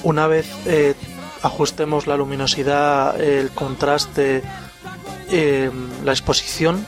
Una 0.06 0.28
vez 0.28 0.46
eh, 0.66 0.94
ajustemos 1.42 2.06
la 2.06 2.16
luminosidad, 2.16 3.20
el 3.20 3.50
contraste, 3.50 4.40
eh, 5.32 5.68
la 6.04 6.12
exposición, 6.12 6.86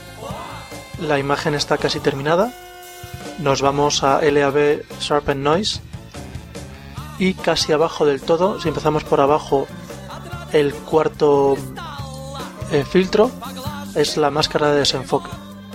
la 1.01 1.19
imagen 1.19 1.57
está 1.57 1.79
casi 1.79 1.99
terminada. 1.99 2.53
Nos 3.41 3.61
vamos 3.61 4.05
a 4.05 4.21
LAB 4.23 4.85
Sharpen 5.01 5.43
Noise 5.43 5.81
y 7.19 7.35
casi 7.35 7.73
abajo 7.73 8.07
del 8.07 8.21
todo, 8.21 8.61
si 8.61 8.69
empezamos 8.69 9.03
por 9.03 9.21
abajo, 9.21 9.67
el 10.53 10.73
cuarto 10.73 11.57
eh, 12.71 12.85
filtro 12.89 13.33
es 13.97 14.17
la 14.17 14.31
máscara 14.31 14.71
de 14.71 14.79
desenfoque. 14.79 15.31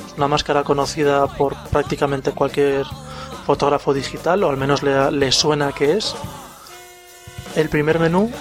Es 0.08 0.14
una 0.16 0.30
máscara 0.30 0.64
conocida 0.64 1.28
por 1.28 1.58
prácticamente 1.72 2.32
cualquier 2.32 2.86
fotógrafo 3.46 3.94
digital, 3.94 4.46
o 4.46 4.50
al 4.50 4.56
menos 4.56 4.82
le 4.82 5.32
suena 5.34 5.74
que 5.74 5.98
es. 5.98 6.16
El 7.56 7.70
primer 7.70 8.00
menú 8.00 8.32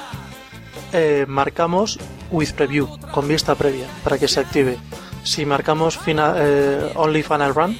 eh, 0.92 1.26
marcamos 1.28 1.98
with 2.30 2.52
preview, 2.52 2.88
con 3.12 3.28
vista 3.28 3.54
previa, 3.54 3.86
para 4.02 4.18
que 4.18 4.28
se 4.28 4.40
active. 4.40 4.78
Si 5.22 5.44
marcamos 5.44 5.98
eh, 6.06 6.92
only 6.94 7.22
final 7.22 7.54
run, 7.54 7.78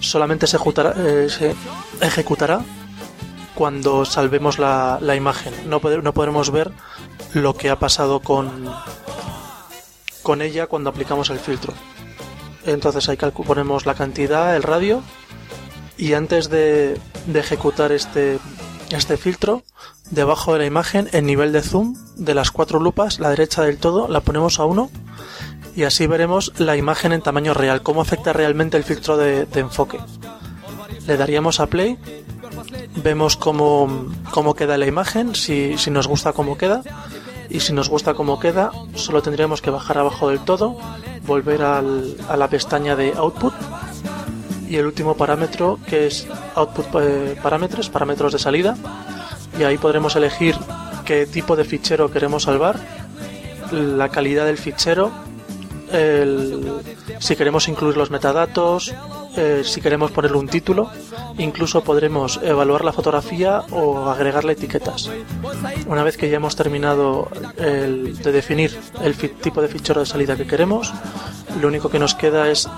solamente 0.00 0.46
se 0.46 0.56
ejecutará, 0.56 2.60
eh, 2.60 2.64
cuando 3.54 4.04
salvemos 4.04 4.58
la, 4.58 4.98
imagen. 5.16 5.54
No, 5.68 5.80
no 5.80 6.14
podremos 6.14 6.50
ver 6.50 6.72
lo 7.34 7.54
que 7.54 7.70
ha 7.70 7.78
pasado 7.78 8.20
con, 8.20 8.72
con 10.22 10.42
ella 10.42 10.66
cuando 10.66 10.90
aplicamos 10.90 11.30
el 11.30 11.38
filtro. 11.38 11.74
Entonces 12.64 13.08
ahí 13.08 13.16
ponemos 13.16 13.86
la 13.86 13.94
cantidad, 13.94 14.56
el 14.56 14.62
radio 14.62 15.02
y 15.96 16.12
antes 16.12 16.48
de, 16.48 17.00
de 17.26 17.40
ejecutar 17.40 17.92
este, 17.92 18.38
este 18.90 19.16
filtro, 19.16 19.64
debajo 20.10 20.52
de 20.52 20.60
la 20.60 20.66
imagen, 20.66 21.08
el 21.12 21.26
nivel 21.26 21.52
de 21.52 21.62
zoom 21.62 21.94
de 22.16 22.34
las 22.34 22.50
cuatro 22.50 22.80
lupas, 22.80 23.20
la 23.20 23.30
derecha 23.30 23.62
del 23.62 23.78
todo, 23.78 24.08
la 24.08 24.20
ponemos 24.20 24.58
a 24.58 24.64
1 24.64 24.90
y 25.76 25.84
así 25.84 26.06
veremos 26.06 26.52
la 26.58 26.76
imagen 26.76 27.12
en 27.12 27.22
tamaño 27.22 27.54
real, 27.54 27.82
cómo 27.82 28.00
afecta 28.00 28.32
realmente 28.32 28.76
el 28.76 28.84
filtro 28.84 29.16
de, 29.16 29.46
enfoque. 29.54 29.98
Le 31.06 31.16
daríamos 31.16 31.60
a 31.60 31.66
play, 31.66 31.98
vemos 32.96 33.36
cómo, 33.36 34.06
cómo 34.30 34.54
queda 34.54 34.76
la 34.76 34.86
imagen, 34.86 35.34
si, 35.34 35.78
si 35.78 35.90
nos 35.90 36.08
gusta 36.08 36.32
cómo 36.32 36.58
queda 36.58 36.82
y 37.48 37.60
si 37.60 37.72
nos 37.72 37.88
gusta 37.88 38.14
cómo 38.14 38.40
queda, 38.40 38.72
solo 38.94 39.22
tendríamos 39.22 39.62
que 39.62 39.70
bajar 39.70 39.98
abajo 39.98 40.30
del 40.30 40.40
todo, 40.40 40.76
volver 41.26 41.62
a 41.62 41.82
la 41.82 42.48
pestaña 42.48 42.96
de 42.96 43.12
Output 43.16 43.54
y 44.68 44.76
el 44.76 44.86
último 44.86 45.16
parámetro 45.16 45.78
que 45.86 46.06
es 46.06 46.26
Output 46.54 46.86
eh, 47.00 47.38
Parámetros, 47.42 47.88
parámetros 47.88 48.32
de 48.32 48.38
salida, 48.38 48.76
y 49.58 49.64
ahí 49.64 49.78
podremos 49.78 50.14
elegir 50.16 50.56
qué 51.04 51.26
tipo 51.26 51.56
de 51.56 51.64
fichero 51.64 52.10
queremos 52.10 52.44
salvar, 52.44 52.78
la 53.72 54.08
calidad 54.08 54.46
del 54.46 54.58
fichero, 54.58 55.10
si 57.18 57.36
queremos 57.36 57.68
incluir 57.68 57.96
los 57.96 58.10
metadatos, 58.10 58.94
eh, 59.36 59.62
si 59.64 59.80
queremos 59.80 60.10
ponerle 60.10 60.36
un 60.36 60.48
título, 60.48 60.90
incluso 61.38 61.82
podremos 61.82 62.38
evaluar 62.42 62.84
la 62.84 62.92
fotografía 62.92 63.60
o 63.70 64.08
agregarle 64.08 64.52
etiquetas. 64.52 65.10
Una 65.86 66.02
vez 66.02 66.16
que 66.16 66.28
ya 66.28 66.36
hemos 66.36 66.56
terminado 66.56 67.28
de 67.56 68.32
definir 68.32 68.78
el 69.02 69.16
tipo 69.16 69.62
de 69.62 69.68
fichero 69.68 70.00
de 70.00 70.06
salida 70.06 70.36
que 70.36 70.46
queremos, 70.46 70.92
lo 71.60 71.68
único 71.68 71.88
que 71.88 71.98
nos 71.98 72.14
queda 72.14 72.50
es 72.50 72.68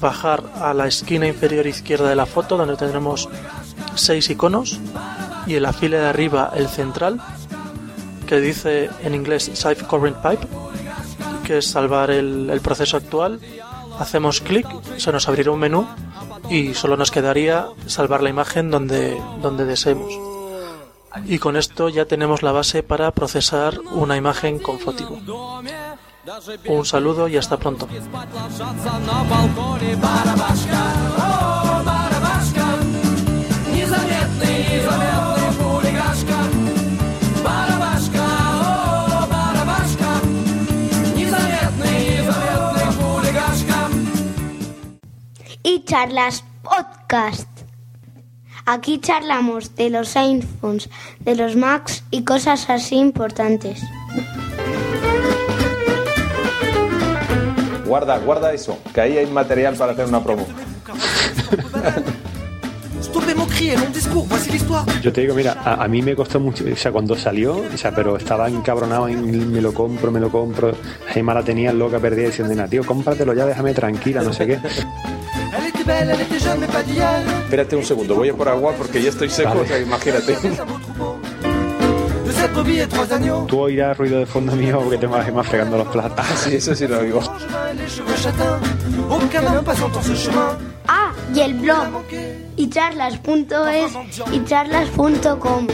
bajar 0.00 0.42
a 0.56 0.74
la 0.74 0.86
esquina 0.86 1.26
inferior 1.26 1.66
izquierda 1.66 2.08
de 2.08 2.16
la 2.16 2.26
foto 2.26 2.56
donde 2.56 2.76
tendremos 2.76 3.28
seis 3.94 4.28
iconos 4.30 4.80
y 5.46 5.56
en 5.56 5.62
la 5.62 5.72
fila 5.72 5.98
de 5.98 6.08
arriba 6.08 6.52
el 6.54 6.68
central 6.68 7.20
que 8.26 8.40
dice 8.40 8.90
en 9.02 9.14
inglés 9.14 9.50
Save 9.54 9.76
Current 9.76 10.16
Pipe 10.18 10.46
que 11.44 11.58
es 11.58 11.66
salvar 11.66 12.10
el, 12.10 12.60
proceso 12.62 12.96
actual 12.96 13.40
hacemos 13.98 14.40
clic 14.40 14.66
se 14.96 15.12
nos 15.12 15.28
abrirá 15.28 15.50
un 15.50 15.60
menú 15.60 15.86
y 16.50 16.74
solo 16.74 16.96
nos 16.96 17.10
quedaría 17.10 17.66
salvar 17.86 18.22
la 18.22 18.30
imagen 18.30 18.70
donde, 18.70 19.20
donde 19.40 19.64
deseemos 19.64 20.12
y 21.26 21.38
con 21.38 21.56
esto 21.56 21.88
ya 21.88 22.06
tenemos 22.06 22.42
la 22.42 22.52
base 22.52 22.82
para 22.82 23.10
procesar 23.10 23.78
una 23.92 24.16
imagen 24.16 24.58
con 24.58 24.78
Fotivo. 24.78 25.20
Un 26.66 26.86
saludo 26.86 27.28
y 27.28 27.36
hasta 27.36 27.56
pronto. 27.56 27.88
Charlas 45.84 46.44
podcast. 46.62 47.48
Aquí 48.64 49.00
charlamos 49.00 49.74
de 49.74 49.90
los 49.90 50.16
iPhones, 50.16 50.88
de 51.20 51.34
los 51.34 51.56
Macs 51.56 52.04
y 52.10 52.24
cosas 52.24 52.70
así 52.70 52.96
importantes. 52.96 53.82
Guarda, 57.86 58.18
guarda 58.18 58.52
eso, 58.52 58.78
que 58.94 59.00
ahí 59.00 59.18
hay 59.18 59.26
material 59.26 59.74
para 59.76 59.92
hacer 59.92 60.06
una 60.06 60.22
promo. 60.22 60.46
Yo 65.02 65.12
te 65.12 65.20
digo, 65.22 65.34
mira, 65.34 65.52
a, 65.64 65.84
a, 65.84 65.88
mí 65.88 66.00
me 66.00 66.14
costó 66.14 66.40
mucho, 66.40 66.64
o 66.70 66.76
sea, 66.76 66.92
cuando 66.92 67.16
salió, 67.16 67.56
o 67.56 67.76
sea, 67.76 67.94
pero 67.94 68.16
estaba 68.16 68.48
encabronado 68.48 69.08
en 69.08 69.52
me 69.52 69.60
lo 69.60 69.74
compro, 69.74 70.10
me 70.10 70.20
lo 70.20 70.30
compro. 70.30 70.72
Gemma 71.08 71.34
la 71.34 71.42
tenía 71.42 71.72
loca 71.72 71.98
perdida 71.98 72.26
diciendo, 72.26 72.68
tío, 72.68 72.84
cómpratelo 72.84 73.34
ya, 73.34 73.44
déjame 73.44 73.74
tranquila, 73.74 74.22
no 74.22 74.32
sé 74.32 74.46
qué. 74.46 74.58
Espérate 77.44 77.76
un 77.76 77.84
segundo, 77.84 78.14
voy 78.14 78.30
a 78.30 78.34
por 78.34 78.48
agua 78.48 78.72
porque 78.76 79.02
ya 79.02 79.10
estoy 79.10 79.28
seco, 79.28 79.50
vale. 79.50 79.60
o 79.60 79.66
sea, 79.66 79.78
imagínate. 79.78 80.38
Tú 83.46 83.60
oirás 83.60 83.96
ruido 83.98 84.18
de 84.18 84.26
fondo 84.26 84.52
mío 84.56 84.80
porque 84.82 84.98
te 84.98 85.06
vas 85.06 85.32
más 85.32 85.46
fregando 85.46 85.78
los 85.78 85.88
platos. 85.88 86.18
Ah, 86.18 86.36
sí, 86.36 86.56
eso 86.56 86.74
sí 86.74 86.86
lo 86.88 87.00
oigo. 87.00 87.20
Ah, 90.88 91.12
y 91.34 91.40
el 91.40 91.54
blog. 91.54 91.86
Y 92.56 92.68
charlas.es 92.68 93.92
y 94.32 94.44
charlas.com. 94.44 95.66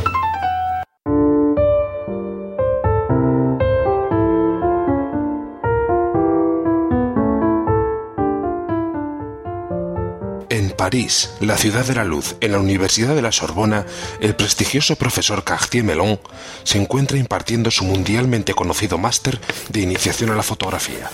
París, 10.88 11.28
la 11.40 11.58
ciudad 11.58 11.84
de 11.84 11.94
la 11.94 12.04
luz, 12.04 12.36
en 12.40 12.52
la 12.52 12.58
Universidad 12.58 13.14
de 13.14 13.20
la 13.20 13.30
Sorbona, 13.30 13.84
el 14.22 14.34
prestigioso 14.34 14.96
profesor 14.96 15.44
Cartier 15.44 15.84
Melon 15.84 16.18
se 16.64 16.80
encuentra 16.80 17.18
impartiendo 17.18 17.70
su 17.70 17.84
mundialmente 17.84 18.54
conocido 18.54 18.96
máster 18.96 19.38
de 19.68 19.82
iniciación 19.82 20.30
a 20.30 20.34
la 20.34 20.42
fotografía. 20.42 21.10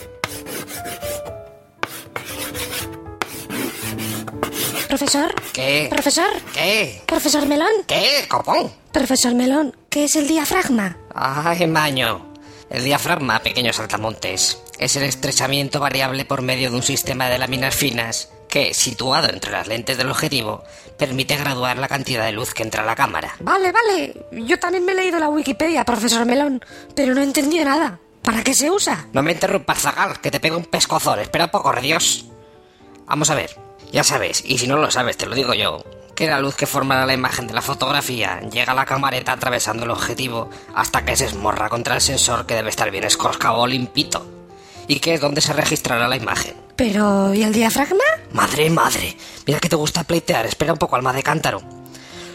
Profesor. 4.87 5.35
¿Qué? 5.53 5.89
Profesor. 5.91 6.31
¿Qué? 6.53 7.03
Profesor 7.05 7.45
Melón. 7.49 7.73
¿Qué, 7.89 8.27
copón? 8.29 8.73
Profesor 8.93 9.35
Melón, 9.35 9.77
¿qué 9.91 10.05
es 10.05 10.15
el 10.15 10.29
diafragma? 10.29 10.99
Ay, 11.13 11.67
maño. 11.67 12.33
El 12.71 12.85
diafragma, 12.85 13.41
pequeños 13.41 13.75
saltamontes, 13.75 14.57
es 14.79 14.95
el 14.95 15.03
estrechamiento 15.03 15.81
variable 15.81 16.25
por 16.25 16.43
medio 16.43 16.71
de 16.71 16.77
un 16.77 16.85
sistema 16.85 17.29
de 17.29 17.39
láminas 17.39 17.75
finas 17.75 18.29
que, 18.55 18.73
situado 18.73 19.31
entre 19.31 19.51
las 19.51 19.67
lentes 19.67 19.99
del 19.99 20.13
objetivo, 20.13 20.63
permite 20.97 21.37
graduar 21.37 21.77
la 21.77 21.89
cantidad 21.89 22.25
de 22.25 22.31
luz 22.31 22.55
que 22.55 22.63
entra 22.63 22.85
a 22.85 22.87
la 22.87 22.95
cámara. 22.95 23.35
Vale, 23.41 23.73
vale. 23.73 24.27
Yo 24.31 24.61
también 24.61 24.85
me 24.85 24.93
he 24.93 24.95
leído 24.95 25.19
la 25.19 25.29
Wikipedia, 25.29 25.85
profesor 25.85 26.25
Melón, 26.25 26.65
pero 26.95 27.17
no 27.17 27.21
he 27.21 27.25
entendido 27.25 27.65
nada. 27.65 27.99
¿Para 28.23 28.45
qué 28.45 28.55
se 28.55 28.71
usa? 28.71 29.09
No 29.13 29.25
me 29.25 29.33
interrumpas, 29.33 29.81
Zagal, 29.81 30.21
que 30.21 30.31
te 30.31 30.39
pego 30.39 30.57
un 30.57 30.67
pescozón. 30.67 31.19
Espera 31.19 31.47
un 31.47 31.51
poco, 31.51 31.73
Dios. 31.83 32.27
Vamos 33.07 33.29
a 33.29 33.35
ver. 33.35 33.51
Ya 33.91 34.05
sabes, 34.05 34.45
y 34.47 34.57
si 34.59 34.69
no 34.69 34.77
lo 34.77 34.89
sabes, 34.89 35.17
te 35.17 35.27
lo 35.27 35.35
digo 35.35 35.53
yo, 35.53 35.83
que 36.15 36.29
la 36.29 36.39
luz 36.39 36.55
que 36.55 36.69
formará 36.69 37.07
la 37.07 37.15
imagen 37.15 37.49
de 37.49 37.55
la 37.55 37.61
fotografía 37.61 38.41
llega 38.53 38.71
a 38.71 38.77
la 38.77 38.87
camareta 38.87 39.33
atravesando 39.33 39.83
el 39.83 39.91
objetivo 39.91 40.49
hasta 40.77 41.05
que 41.05 41.17
se 41.17 41.25
esmorra 41.25 41.69
contra 41.69 41.97
el 41.97 42.01
sensor 42.01 42.47
que 42.47 42.55
debe 42.55 42.71
estar 42.71 42.93
bien 42.93 43.03
escoscado 43.03 43.57
o 43.57 43.67
limpito. 43.67 44.25
Y 44.87 45.01
que 45.01 45.15
es 45.15 45.21
donde 45.21 45.41
se 45.41 45.53
registrará 45.53 46.07
la 46.07 46.15
imagen. 46.15 46.64
Pero, 46.77 47.33
¿y 47.33 47.43
el 47.43 47.53
diafragma? 47.53 48.03
Madre, 48.33 48.69
madre. 48.69 49.17
Mira 49.47 49.61
que 49.61 49.69
te 49.69 49.77
gusta 49.77 50.05
pleitear. 50.05 50.47
Espera 50.47 50.73
un 50.73 50.79
poco, 50.79 50.97
alma 50.97 51.13
de 51.13 51.23
cántaro. 51.23 51.63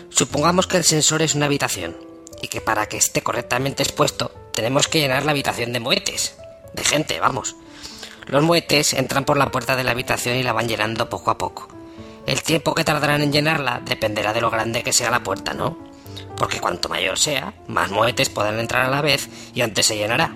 Supongamos 0.10 0.66
que 0.66 0.78
el 0.78 0.84
sensor 0.84 1.22
es 1.22 1.36
una 1.36 1.46
habitación 1.46 1.98
y 2.42 2.48
que 2.48 2.62
para 2.62 2.88
que 2.88 2.98
esté 2.98 3.22
correctamente 3.22 3.84
expuesto 3.84 4.32
tenemos 4.54 4.88
que 4.88 5.00
llenar 5.00 5.26
la 5.26 5.32
habitación 5.32 5.74
de 5.74 5.80
muetes. 5.80 6.36
De 6.74 6.84
gente, 6.84 7.20
vamos. 7.20 7.56
Los 8.28 8.44
muetes 8.44 8.94
entran 8.94 9.26
por 9.26 9.38
la 9.38 9.52
puerta 9.52 9.76
de 9.76 9.84
la 9.84 9.92
habitación 9.92 10.38
y 10.38 10.44
la 10.44 10.54
van 10.54 10.68
llenando 10.68 11.10
poco 11.10 11.32
a 11.32 11.38
poco. 11.38 11.68
El 12.26 12.44
tiempo 12.44 12.76
que 12.76 12.84
tardarán 12.84 13.22
en 13.22 13.32
llenarla 13.32 13.82
dependerá 13.84 14.34
de 14.34 14.42
lo 14.42 14.52
grande 14.52 14.84
que 14.84 14.94
sea 14.94 15.10
la 15.10 15.24
puerta, 15.24 15.54
¿no? 15.54 15.78
Porque 16.38 16.62
cuanto 16.62 16.88
mayor 16.88 17.18
sea, 17.18 17.54
más 17.68 17.92
muetes 17.92 18.30
podrán 18.30 18.60
entrar 18.60 18.86
a 18.86 18.90
la 18.90 19.02
vez 19.02 19.28
y 19.54 19.62
antes 19.62 19.88
se 19.88 19.98
llenará. 19.98 20.36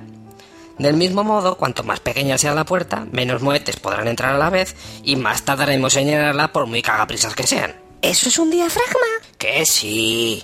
Del 0.78 0.98
mismo 0.98 1.24
modo, 1.24 1.56
cuanto 1.56 1.84
más 1.84 2.00
pequeña 2.00 2.38
sea 2.38 2.56
la 2.56 2.66
puerta, 2.66 3.06
menos 3.12 3.42
muetes 3.42 3.78
podrán 3.78 4.08
entrar 4.08 4.34
a 4.34 4.40
la 4.40 4.50
vez 4.50 4.76
y 5.04 5.16
más 5.16 5.44
tardaremos 5.44 5.96
en 5.96 6.08
llenarla 6.08 6.52
por 6.52 6.66
muy 6.66 6.82
cagaprisas 6.82 7.36
que 7.36 7.46
sean. 7.46 7.76
¿Eso 8.02 8.30
es 8.30 8.40
un 8.40 8.50
diafragma? 8.50 9.08
Que 9.38 9.66
sí. 9.66 10.44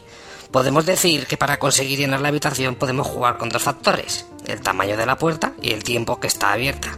Podemos 0.51 0.85
decir 0.85 1.25
que 1.27 1.37
para 1.37 1.57
conseguir 1.57 1.99
llenar 1.99 2.21
la 2.21 2.29
habitación 2.29 2.75
podemos 2.75 3.07
jugar 3.07 3.37
con 3.37 3.49
dos 3.49 3.61
factores, 3.61 4.25
el 4.45 4.61
tamaño 4.61 4.97
de 4.97 5.05
la 5.05 5.17
puerta 5.17 5.53
y 5.61 5.71
el 5.71 5.83
tiempo 5.83 6.19
que 6.19 6.27
está 6.27 6.53
abierta. 6.53 6.97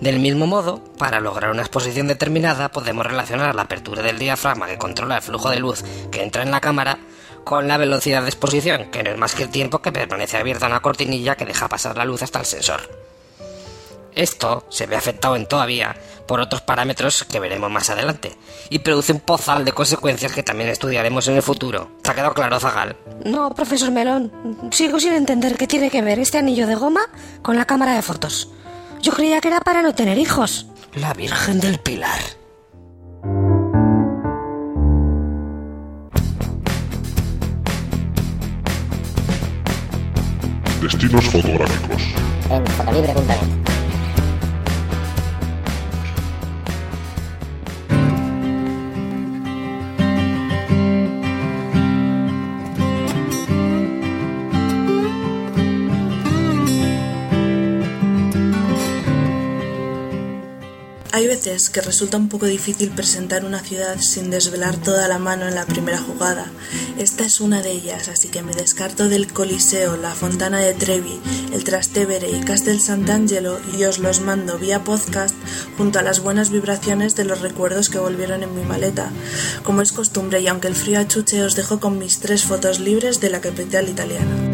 Del 0.00 0.18
mismo 0.18 0.46
modo, 0.46 0.82
para 0.98 1.20
lograr 1.20 1.50
una 1.50 1.62
exposición 1.62 2.08
determinada 2.08 2.70
podemos 2.70 3.06
relacionar 3.06 3.54
la 3.54 3.62
apertura 3.62 4.02
del 4.02 4.18
diafragma 4.18 4.66
que 4.66 4.76
controla 4.76 5.16
el 5.16 5.22
flujo 5.22 5.50
de 5.50 5.60
luz 5.60 5.84
que 6.10 6.22
entra 6.22 6.42
en 6.42 6.50
la 6.50 6.60
cámara 6.60 6.98
con 7.44 7.68
la 7.68 7.76
velocidad 7.76 8.22
de 8.22 8.28
exposición, 8.28 8.90
que 8.90 9.02
no 9.02 9.10
es 9.10 9.18
más 9.18 9.34
que 9.34 9.44
el 9.44 9.50
tiempo 9.50 9.80
que 9.80 9.92
permanece 9.92 10.36
abierta 10.36 10.66
una 10.66 10.80
cortinilla 10.80 11.36
que 11.36 11.44
deja 11.44 11.68
pasar 11.68 11.96
la 11.96 12.04
luz 12.04 12.22
hasta 12.22 12.40
el 12.40 12.46
sensor. 12.46 13.04
Esto 14.14 14.64
se 14.68 14.86
ve 14.86 14.96
afectado 14.96 15.36
en 15.36 15.46
todavía 15.46 15.96
por 16.26 16.40
otros 16.40 16.62
parámetros 16.62 17.24
que 17.24 17.40
veremos 17.40 17.70
más 17.70 17.90
adelante 17.90 18.36
y 18.70 18.78
produce 18.78 19.12
un 19.12 19.20
pozal 19.20 19.64
de 19.64 19.72
consecuencias 19.72 20.32
que 20.32 20.42
también 20.42 20.70
estudiaremos 20.70 21.26
en 21.28 21.36
el 21.36 21.42
futuro. 21.42 21.90
¿Te 22.02 22.10
ha 22.10 22.14
quedado 22.14 22.32
claro, 22.32 22.60
Zagal? 22.60 22.96
No, 23.24 23.54
profesor 23.54 23.90
Melón. 23.90 24.32
Sigo 24.70 25.00
sin 25.00 25.14
entender 25.14 25.56
qué 25.56 25.66
tiene 25.66 25.90
que 25.90 26.02
ver 26.02 26.18
este 26.18 26.38
anillo 26.38 26.66
de 26.66 26.76
goma 26.76 27.02
con 27.42 27.56
la 27.56 27.66
cámara 27.66 27.94
de 27.94 28.02
fotos. 28.02 28.50
Yo 29.02 29.12
creía 29.12 29.40
que 29.40 29.48
era 29.48 29.60
para 29.60 29.82
no 29.82 29.94
tener 29.94 30.16
hijos. 30.16 30.66
La 30.94 31.12
Virgen 31.12 31.60
del 31.60 31.78
Pilar. 31.78 32.20
Destinos 40.84 41.24
fotográficos. 41.24 42.02
En 42.50 42.66
fotolibre.net. 42.66 43.83
Hay 61.14 61.28
veces 61.28 61.70
que 61.70 61.80
resulta 61.80 62.16
un 62.16 62.28
poco 62.28 62.46
difícil 62.46 62.90
presentar 62.90 63.44
una 63.44 63.60
ciudad 63.60 64.00
sin 64.00 64.30
desvelar 64.30 64.76
toda 64.76 65.06
la 65.06 65.20
mano 65.20 65.46
en 65.46 65.54
la 65.54 65.64
primera 65.64 65.98
jugada. 65.98 66.50
Esta 66.98 67.24
es 67.24 67.40
una 67.40 67.62
de 67.62 67.70
ellas, 67.70 68.08
así 68.08 68.26
que 68.26 68.42
me 68.42 68.52
descarto 68.52 69.08
del 69.08 69.32
Coliseo, 69.32 69.96
la 69.96 70.12
Fontana 70.12 70.58
de 70.58 70.74
Trevi, 70.74 71.20
el 71.52 71.62
Trastevere 71.62 72.28
y 72.32 72.40
Castel 72.40 72.80
Sant'Angelo 72.80 73.60
y 73.78 73.84
os 73.84 74.00
los 74.00 74.22
mando 74.22 74.58
vía 74.58 74.82
podcast 74.82 75.36
junto 75.78 76.00
a 76.00 76.02
las 76.02 76.18
buenas 76.18 76.50
vibraciones 76.50 77.14
de 77.14 77.26
los 77.26 77.42
recuerdos 77.42 77.90
que 77.90 78.00
volvieron 78.00 78.42
en 78.42 78.52
mi 78.52 78.64
maleta. 78.64 79.12
Como 79.62 79.82
es 79.82 79.92
costumbre 79.92 80.40
y 80.40 80.48
aunque 80.48 80.66
el 80.66 80.74
frío 80.74 80.98
achuche 80.98 81.44
os 81.44 81.54
dejo 81.54 81.78
con 81.78 81.96
mis 81.96 82.18
tres 82.18 82.42
fotos 82.42 82.80
libres 82.80 83.20
de 83.20 83.30
la 83.30 83.40
capital 83.40 83.88
italiana. 83.88 84.53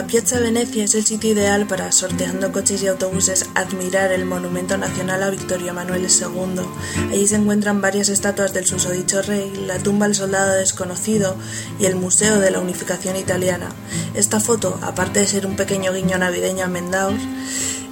La 0.00 0.06
Piazza 0.06 0.40
Venecia 0.40 0.84
es 0.84 0.94
el 0.94 1.04
sitio 1.04 1.32
ideal 1.32 1.66
para, 1.66 1.92
sorteando 1.92 2.52
coches 2.52 2.82
y 2.82 2.86
autobuses, 2.86 3.50
admirar 3.54 4.12
el 4.12 4.24
Monumento 4.24 4.78
Nacional 4.78 5.22
a 5.22 5.28
Victorio 5.28 5.72
Emanuele 5.72 6.08
II. 6.08 6.62
Allí 7.10 7.28
se 7.28 7.36
encuentran 7.36 7.82
varias 7.82 8.08
estatuas 8.08 8.54
del 8.54 8.64
susodicho 8.64 9.20
rey, 9.20 9.52
la 9.66 9.76
tumba 9.76 10.06
del 10.06 10.14
soldado 10.14 10.54
desconocido 10.54 11.36
y 11.78 11.84
el 11.84 11.96
Museo 11.96 12.40
de 12.40 12.50
la 12.50 12.60
Unificación 12.60 13.14
Italiana. 13.16 13.68
Esta 14.14 14.40
foto, 14.40 14.78
aparte 14.80 15.20
de 15.20 15.26
ser 15.26 15.44
un 15.44 15.56
pequeño 15.56 15.92
guiño 15.92 16.16
navideño 16.16 16.64
a 16.64 16.68
Mendaur, 16.68 17.12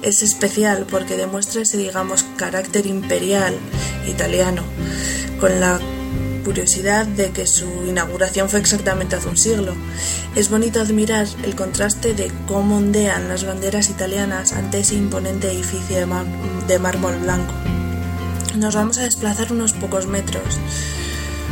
es 0.01 0.23
especial 0.23 0.87
porque 0.89 1.15
demuestra 1.15 1.61
ese, 1.61 1.77
digamos, 1.77 2.25
carácter 2.37 2.87
imperial 2.87 3.53
italiano, 4.07 4.63
con 5.39 5.59
la 5.59 5.79
curiosidad 6.49 7.05
de 7.05 7.29
que 7.29 7.45
su 7.45 7.67
inauguración 7.85 8.49
fue 8.49 8.59
exactamente 8.59 9.15
hace 9.15 9.29
un 9.29 9.37
siglo. 9.37 9.75
Es 10.35 10.49
bonito 10.49 10.81
admirar 10.81 11.27
el 11.43 11.53
contraste 11.55 12.15
de 12.15 12.31
cómo 12.47 12.77
ondean 12.77 13.27
las 13.27 13.45
banderas 13.45 13.91
italianas 13.91 14.53
ante 14.53 14.79
ese 14.79 14.95
imponente 14.95 15.51
edificio 15.51 15.95
de, 16.67 16.79
mármol 16.79 17.19
blanco. 17.19 17.53
Nos 18.57 18.73
vamos 18.73 18.97
a 18.97 19.03
desplazar 19.03 19.53
unos 19.53 19.73
pocos 19.73 20.07
metros, 20.07 20.59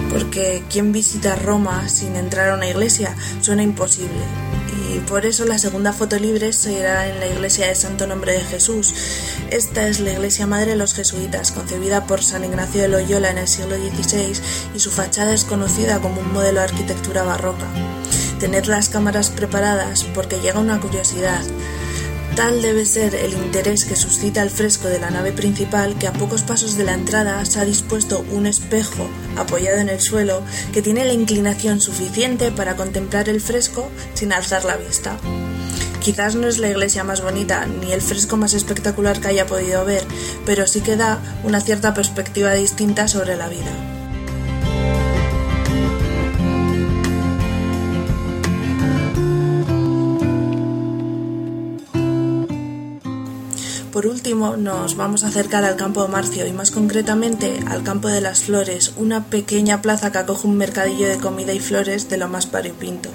porque 0.09 0.63
¿quién 0.67 0.91
visita 0.91 1.35
Roma 1.35 1.87
sin 1.89 2.15
entrar 2.15 2.49
a 2.49 2.55
una 2.55 2.67
iglesia? 2.67 3.15
Suena 3.41 3.61
imposible 3.61 4.23
y 4.93 4.99
por 4.99 5.25
eso 5.25 5.45
la 5.45 5.59
segunda 5.59 5.93
foto 5.93 6.17
libre 6.17 6.53
será 6.53 7.07
en 7.07 7.19
la 7.19 7.27
iglesia 7.27 7.67
de 7.67 7.75
Santo 7.75 8.07
Nombre 8.07 8.33
de 8.33 8.41
Jesús. 8.41 8.93
Esta 9.49 9.87
es 9.87 9.99
la 9.99 10.11
iglesia 10.11 10.47
madre 10.47 10.71
de 10.71 10.75
los 10.77 10.93
jesuitas, 10.93 11.51
concebida 11.51 12.05
por 12.05 12.23
San 12.23 12.43
Ignacio 12.43 12.81
de 12.81 12.87
Loyola 12.87 13.29
en 13.29 13.37
el 13.37 13.47
siglo 13.47 13.75
XVI 13.75 14.33
y 14.75 14.79
su 14.79 14.91
fachada 14.91 15.33
es 15.33 15.43
conocida 15.43 15.99
como 15.99 16.21
un 16.21 16.31
modelo 16.33 16.59
de 16.59 16.65
arquitectura 16.65 17.23
barroca. 17.23 17.65
Tened 18.39 18.65
las 18.65 18.89
cámaras 18.89 19.29
preparadas 19.29 20.03
porque 20.13 20.39
llega 20.39 20.59
una 20.59 20.79
curiosidad. 20.79 21.43
Tal 22.35 22.61
debe 22.61 22.85
ser 22.85 23.15
el 23.15 23.33
interés 23.33 23.85
que 23.85 23.95
suscita 23.95 24.43
el 24.43 24.51
fresco 24.51 24.87
de 24.87 24.99
la 24.99 25.09
nave 25.09 25.31
principal 25.31 25.97
que 25.97 26.07
a 26.07 26.13
pocos 26.13 26.43
pasos 26.43 26.77
de 26.77 26.83
la 26.83 26.93
entrada 26.93 27.43
se 27.45 27.59
ha 27.59 27.65
dispuesto 27.65 28.23
un 28.31 28.45
espejo 28.45 29.09
apoyado 29.37 29.77
en 29.77 29.89
el 29.89 30.01
suelo 30.01 30.41
que 30.73 30.81
tiene 30.81 31.05
la 31.05 31.13
inclinación 31.13 31.81
suficiente 31.81 32.51
para 32.51 32.75
contemplar 32.75 33.29
el 33.29 33.41
fresco 33.41 33.89
sin 34.13 34.33
alzar 34.33 34.65
la 34.65 34.77
vista. 34.77 35.17
Quizás 35.99 36.35
no 36.35 36.47
es 36.47 36.57
la 36.57 36.69
iglesia 36.69 37.03
más 37.03 37.21
bonita 37.21 37.65
ni 37.65 37.91
el 37.91 38.01
fresco 38.01 38.37
más 38.37 38.53
espectacular 38.53 39.19
que 39.19 39.27
haya 39.27 39.45
podido 39.45 39.83
ver, 39.83 40.03
pero 40.45 40.67
sí 40.67 40.81
que 40.81 40.95
da 40.95 41.19
una 41.43 41.59
cierta 41.59 41.93
perspectiva 41.93 42.53
distinta 42.53 43.07
sobre 43.07 43.35
la 43.35 43.49
vida. 43.49 43.96
Por 53.97 54.05
último, 54.05 54.57
nos 54.57 54.95
vamos 54.95 55.23
a 55.23 55.29
acercar 55.29 55.63
al 55.63 55.75
campo 55.75 56.03
de 56.03 56.07
Marcio 56.07 56.45
y 56.45 56.51
más 56.53 56.69
concretamente 56.69 57.59
al 57.65 57.81
campo 57.81 58.09
de 58.09 58.21
las 58.21 58.43
flores, 58.43 58.93
una 58.95 59.25
pequeña 59.25 59.81
plaza 59.81 60.11
que 60.11 60.19
acoge 60.19 60.45
un 60.45 60.55
mercadillo 60.55 61.07
de 61.07 61.17
comida 61.17 61.51
y 61.51 61.59
flores 61.59 62.07
de 62.07 62.17
lo 62.17 62.27
más 62.27 62.51
variopinto. 62.51 63.09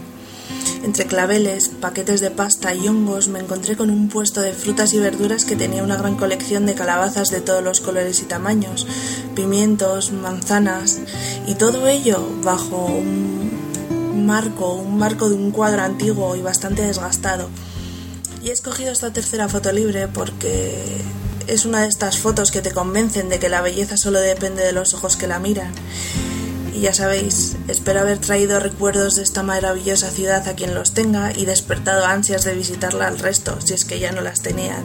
Entre 0.82 1.06
claveles, 1.06 1.68
paquetes 1.68 2.20
de 2.20 2.32
pasta 2.32 2.74
y 2.74 2.88
hongos 2.88 3.28
me 3.28 3.38
encontré 3.38 3.76
con 3.76 3.90
un 3.90 4.08
puesto 4.08 4.40
de 4.40 4.54
frutas 4.54 4.92
y 4.92 4.98
verduras 4.98 5.44
que 5.44 5.54
tenía 5.54 5.84
una 5.84 5.94
gran 5.94 6.16
colección 6.16 6.66
de 6.66 6.74
calabazas 6.74 7.30
de 7.30 7.40
todos 7.40 7.62
los 7.62 7.80
colores 7.80 8.20
y 8.20 8.24
tamaños, 8.24 8.84
pimientos, 9.36 10.10
manzanas 10.10 10.98
y 11.46 11.54
todo 11.54 11.86
ello 11.86 12.28
bajo 12.42 12.86
un 12.86 14.26
marco, 14.26 14.74
un 14.74 14.98
marco 14.98 15.28
de 15.28 15.36
un 15.36 15.52
cuadro 15.52 15.82
antiguo 15.82 16.34
y 16.34 16.42
bastante 16.42 16.82
desgastado. 16.82 17.50
Y 18.42 18.50
he 18.50 18.52
escogido 18.52 18.92
esta 18.92 19.12
tercera 19.12 19.48
foto 19.48 19.72
libre 19.72 20.08
porque 20.08 21.00
es 21.46 21.64
una 21.64 21.82
de 21.82 21.88
estas 21.88 22.18
fotos 22.18 22.50
que 22.50 22.60
te 22.60 22.72
convencen 22.72 23.28
de 23.28 23.38
que 23.38 23.48
la 23.48 23.60
belleza 23.60 23.96
solo 23.96 24.20
depende 24.20 24.64
de 24.64 24.72
los 24.72 24.94
ojos 24.94 25.16
que 25.16 25.26
la 25.26 25.38
miran 25.38 25.72
y 26.74 26.80
ya 26.80 26.94
sabéis, 26.94 27.56
espero 27.68 28.00
haber 28.00 28.18
traído 28.18 28.58
recuerdos 28.58 29.16
de 29.16 29.22
esta 29.22 29.42
maravillosa 29.42 30.10
ciudad 30.10 30.48
a 30.48 30.54
quien 30.54 30.74
los 30.74 30.92
tenga 30.92 31.32
y 31.32 31.44
despertado 31.44 32.06
ansias 32.06 32.44
de 32.44 32.54
visitarla 32.54 33.08
al 33.08 33.18
resto, 33.18 33.60
si 33.60 33.74
es 33.74 33.84
que 33.84 33.98
ya 33.98 34.12
no 34.12 34.22
las 34.22 34.40
tenían. 34.40 34.84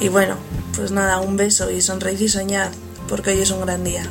Y 0.00 0.08
bueno, 0.08 0.36
pues 0.76 0.92
nada, 0.92 1.18
un 1.18 1.36
beso 1.36 1.70
y 1.70 1.80
sonreíd 1.80 2.20
y 2.20 2.28
soñad, 2.28 2.70
porque 3.08 3.30
hoy 3.30 3.40
es 3.40 3.50
un 3.50 3.62
gran 3.62 3.82
día. 3.82 4.04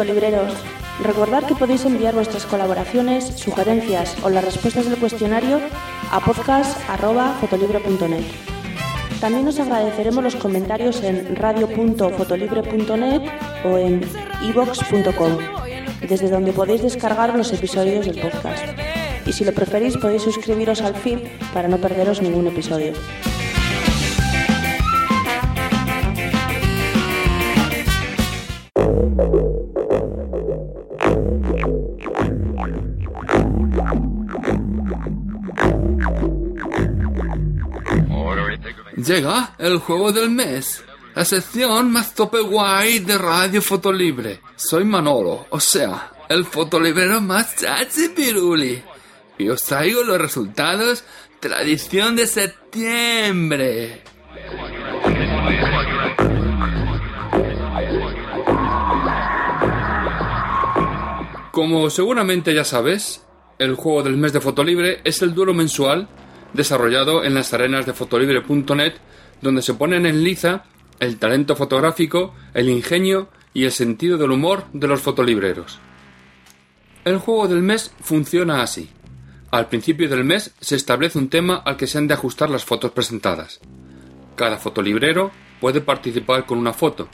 Hola 0.00 0.14
fotolibreros. 0.14 0.54
Recordad 1.02 1.44
que 1.44 1.54
podéis 1.54 1.84
enviar 1.84 2.14
vuestras 2.14 2.46
colaboraciones, 2.46 3.36
sugerencias 3.36 4.16
o 4.22 4.30
las 4.30 4.42
respuestas 4.42 4.86
del 4.86 4.98
cuestionario 4.98 5.60
a 6.10 6.20
podcast.fotolibre.net. 6.20 8.24
También 9.20 9.46
os 9.46 9.60
agradeceremos 9.60 10.24
los 10.24 10.36
comentarios 10.36 11.02
en 11.02 11.36
radio.fotolibre.net 11.36 13.30
o 13.66 13.76
en 13.76 14.00
ivox.com, 14.48 15.36
desde 16.08 16.30
donde 16.30 16.54
podéis 16.54 16.80
descargar 16.80 17.36
los 17.36 17.52
episodios 17.52 18.06
del 18.06 18.22
podcast. 18.22 18.64
Y 19.26 19.34
si 19.34 19.44
lo 19.44 19.52
preferís 19.52 19.98
podéis 19.98 20.22
suscribiros 20.22 20.80
al 20.80 20.94
feed 20.94 21.18
para 21.52 21.68
no 21.68 21.76
perderos 21.76 22.22
ningún 22.22 22.46
episodio. 22.46 22.94
El 39.58 39.76
juego 39.80 40.12
del 40.12 40.30
mes, 40.30 40.82
la 41.14 41.26
sección 41.26 41.92
más 41.92 42.14
tope 42.14 42.40
guay 42.40 43.00
de 43.00 43.18
Radio 43.18 43.60
Fotolibre. 43.60 44.40
Soy 44.56 44.84
Manolo, 44.84 45.46
o 45.50 45.60
sea, 45.60 46.10
el 46.26 46.46
fotolibrero 46.46 47.20
más 47.20 47.54
chachi 47.56 48.08
piruli. 48.16 48.82
Y 49.36 49.50
os 49.50 49.62
traigo 49.62 50.02
los 50.04 50.18
resultados 50.18 51.04
de 51.42 51.48
la 51.50 51.60
edición 51.60 52.16
de 52.16 52.26
septiembre. 52.26 54.02
Como 61.52 61.90
seguramente 61.90 62.54
ya 62.54 62.64
sabes, 62.64 63.26
el 63.58 63.74
juego 63.74 64.02
del 64.02 64.16
mes 64.16 64.32
de 64.32 64.40
Fotolibre 64.40 65.02
es 65.04 65.20
el 65.20 65.34
duelo 65.34 65.52
mensual 65.52 66.08
desarrollado 66.52 67.24
en 67.24 67.34
las 67.34 67.52
arenas 67.54 67.86
de 67.86 67.92
fotolibre.net, 67.92 68.94
donde 69.42 69.62
se 69.62 69.74
ponen 69.74 70.06
en 70.06 70.22
liza 70.22 70.64
el 70.98 71.18
talento 71.18 71.56
fotográfico, 71.56 72.34
el 72.54 72.68
ingenio 72.68 73.28
y 73.54 73.64
el 73.64 73.72
sentido 73.72 74.18
del 74.18 74.30
humor 74.30 74.66
de 74.72 74.86
los 74.86 75.00
fotolibreros. 75.00 75.78
El 77.04 77.18
juego 77.18 77.48
del 77.48 77.62
mes 77.62 77.92
funciona 78.00 78.62
así. 78.62 78.90
Al 79.50 79.68
principio 79.68 80.08
del 80.08 80.24
mes 80.24 80.54
se 80.60 80.76
establece 80.76 81.18
un 81.18 81.30
tema 81.30 81.56
al 81.56 81.76
que 81.76 81.86
se 81.86 81.98
han 81.98 82.06
de 82.06 82.14
ajustar 82.14 82.50
las 82.50 82.64
fotos 82.64 82.92
presentadas. 82.92 83.60
Cada 84.36 84.58
fotolibrero 84.58 85.32
puede 85.60 85.80
participar 85.80 86.46
con 86.46 86.58
una 86.58 86.72
foto. 86.72 87.08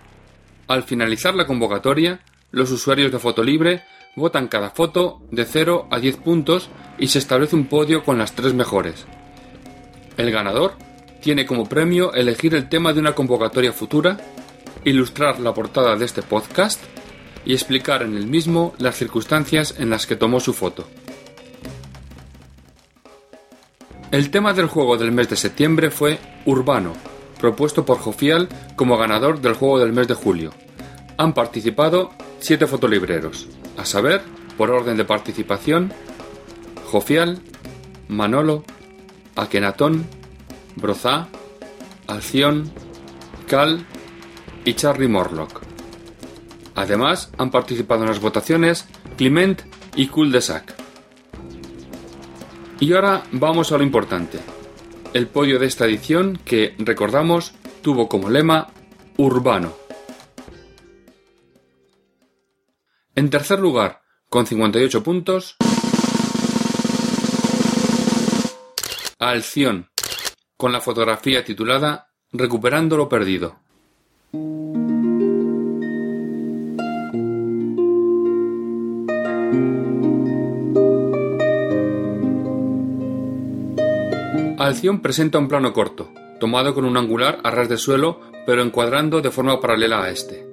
Al 0.69 0.83
finalizar 0.83 1.35
la 1.35 1.47
convocatoria, 1.47 2.21
los 2.51 2.71
usuarios 2.71 3.13
de 3.13 3.19
Fotolibre 3.19 3.85
votan 4.17 4.49
cada 4.49 4.71
foto 4.71 5.21
de 5.31 5.45
0 5.45 5.89
a 5.91 5.99
10 6.01 6.17
puntos 6.19 6.71
y 6.99 7.09
se 7.09 7.19
establece 7.19 7.55
un 7.55 7.67
podio 7.67 8.03
con 8.03 8.19
las 8.19 8.35
tres 8.35 8.55
mejores. 8.55 9.07
El 10.17 10.31
ganador 10.31 10.75
tiene 11.27 11.45
como 11.45 11.69
premio 11.69 12.15
elegir 12.15 12.55
el 12.55 12.69
tema 12.69 12.93
de 12.93 13.01
una 13.01 13.17
convocatoria 13.17 13.73
futura, 13.73 14.17
ilustrar 14.85 15.41
la 15.41 15.53
portada 15.53 15.97
de 15.97 16.05
este 16.05 16.23
podcast 16.23 16.81
y 17.45 17.53
explicar 17.53 18.03
en 18.03 18.17
el 18.17 18.29
mismo 18.29 18.75
las 18.79 18.95
circunstancias 18.95 19.75
en 19.77 19.91
las 19.91 20.07
que 20.07 20.15
tomó 20.15 20.39
su 20.39 20.53
foto. 20.53 20.87
El 24.13 24.31
tema 24.31 24.53
del 24.53 24.69
juego 24.69 24.97
del 24.99 25.11
mes 25.11 25.29
de 25.29 25.35
septiembre 25.35 25.91
fue 25.91 26.21
Urbano, 26.45 26.93
propuesto 27.41 27.85
por 27.85 27.99
Jofial 27.99 28.49
como 28.77 28.97
ganador 28.97 29.41
del 29.41 29.55
juego 29.55 29.81
del 29.81 29.93
mes 29.93 30.07
de 30.07 30.15
julio. 30.15 30.53
Han 31.17 31.35
participado 31.35 32.13
siete 32.39 32.69
fotolibreros, 32.69 33.49
a 33.77 33.85
saber, 33.85 34.23
por 34.57 34.71
orden 34.71 34.97
de 34.97 35.05
participación, 35.05 35.93
Jofial, 36.85 37.41
Manolo, 38.07 38.63
Akenatón, 39.35 40.07
Brozá, 40.77 41.29
Alción, 42.07 42.71
Cal 43.49 43.85
y 44.65 44.75
Charlie 44.75 45.09
Morlock. 45.09 45.63
Además, 46.75 47.33
han 47.39 47.51
participado 47.51 48.03
en 48.03 48.09
las 48.09 48.21
votaciones 48.21 48.87
Clement 49.17 49.63
y 49.95 50.09
Cul 50.09 50.31
de 50.31 50.43
Sac. 50.43 50.75
Y 52.79 52.93
ahora 52.93 53.25
vamos 53.33 53.73
a 53.73 53.79
lo 53.79 53.83
importante. 53.83 54.39
El 55.15 55.27
podio 55.29 55.59
de 55.59 55.67
esta 55.67 55.87
edición 55.87 56.39
que, 56.45 56.75
recordamos, 56.79 57.55
tuvo 57.81 58.09
como 58.09 58.29
lema 58.29 58.69
Urbano. 59.17 59.73
En 63.15 63.31
tercer 63.31 63.59
lugar, 63.59 64.03
con 64.29 64.47
58 64.47 65.03
puntos, 65.03 65.57
Alción, 69.19 69.89
con 70.57 70.73
la 70.73 70.81
fotografía 70.81 71.45
titulada 71.45 72.09
Recuperando 72.33 72.97
lo 72.97 73.09
perdido. 73.09 73.57
Alción 84.59 85.01
presenta 85.01 85.39
un 85.39 85.49
plano 85.49 85.73
corto, 85.73 86.11
tomado 86.41 86.75
con 86.75 86.85
un 86.85 86.97
angular 86.97 87.39
a 87.45 87.51
ras 87.51 87.69
de 87.69 87.77
suelo, 87.77 88.21
pero 88.47 88.63
encuadrando 88.63 89.21
de 89.21 89.31
forma 89.31 89.61
paralela 89.61 90.03
a 90.03 90.11
este. 90.11 90.49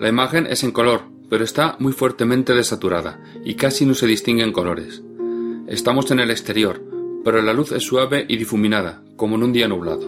La 0.00 0.08
imagen 0.08 0.46
es 0.46 0.62
en 0.62 0.70
color, 0.70 1.02
pero 1.28 1.44
está 1.44 1.76
muy 1.78 1.92
fuertemente 1.92 2.54
desaturada 2.54 3.20
y 3.44 3.54
casi 3.54 3.84
no 3.84 3.94
se 3.94 4.06
distinguen 4.06 4.52
colores. 4.52 5.02
Estamos 5.66 6.10
en 6.10 6.20
el 6.20 6.30
exterior, 6.30 6.80
pero 7.24 7.42
la 7.42 7.52
luz 7.52 7.72
es 7.72 7.82
suave 7.82 8.24
y 8.28 8.36
difuminada, 8.36 9.02
como 9.22 9.36
en 9.36 9.44
un 9.44 9.52
día 9.52 9.68
nublado. 9.68 10.02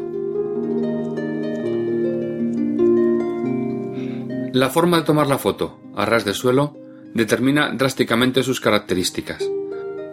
La 4.53 4.71
forma 4.71 4.97
de 4.99 5.05
tomar 5.05 5.29
la 5.29 5.39
foto, 5.39 5.79
a 5.95 6.05
ras 6.05 6.25
de 6.25 6.35
suelo, 6.35 6.77
determina 7.15 7.71
drásticamente 7.71 8.43
sus 8.43 8.61
características. 8.61 9.49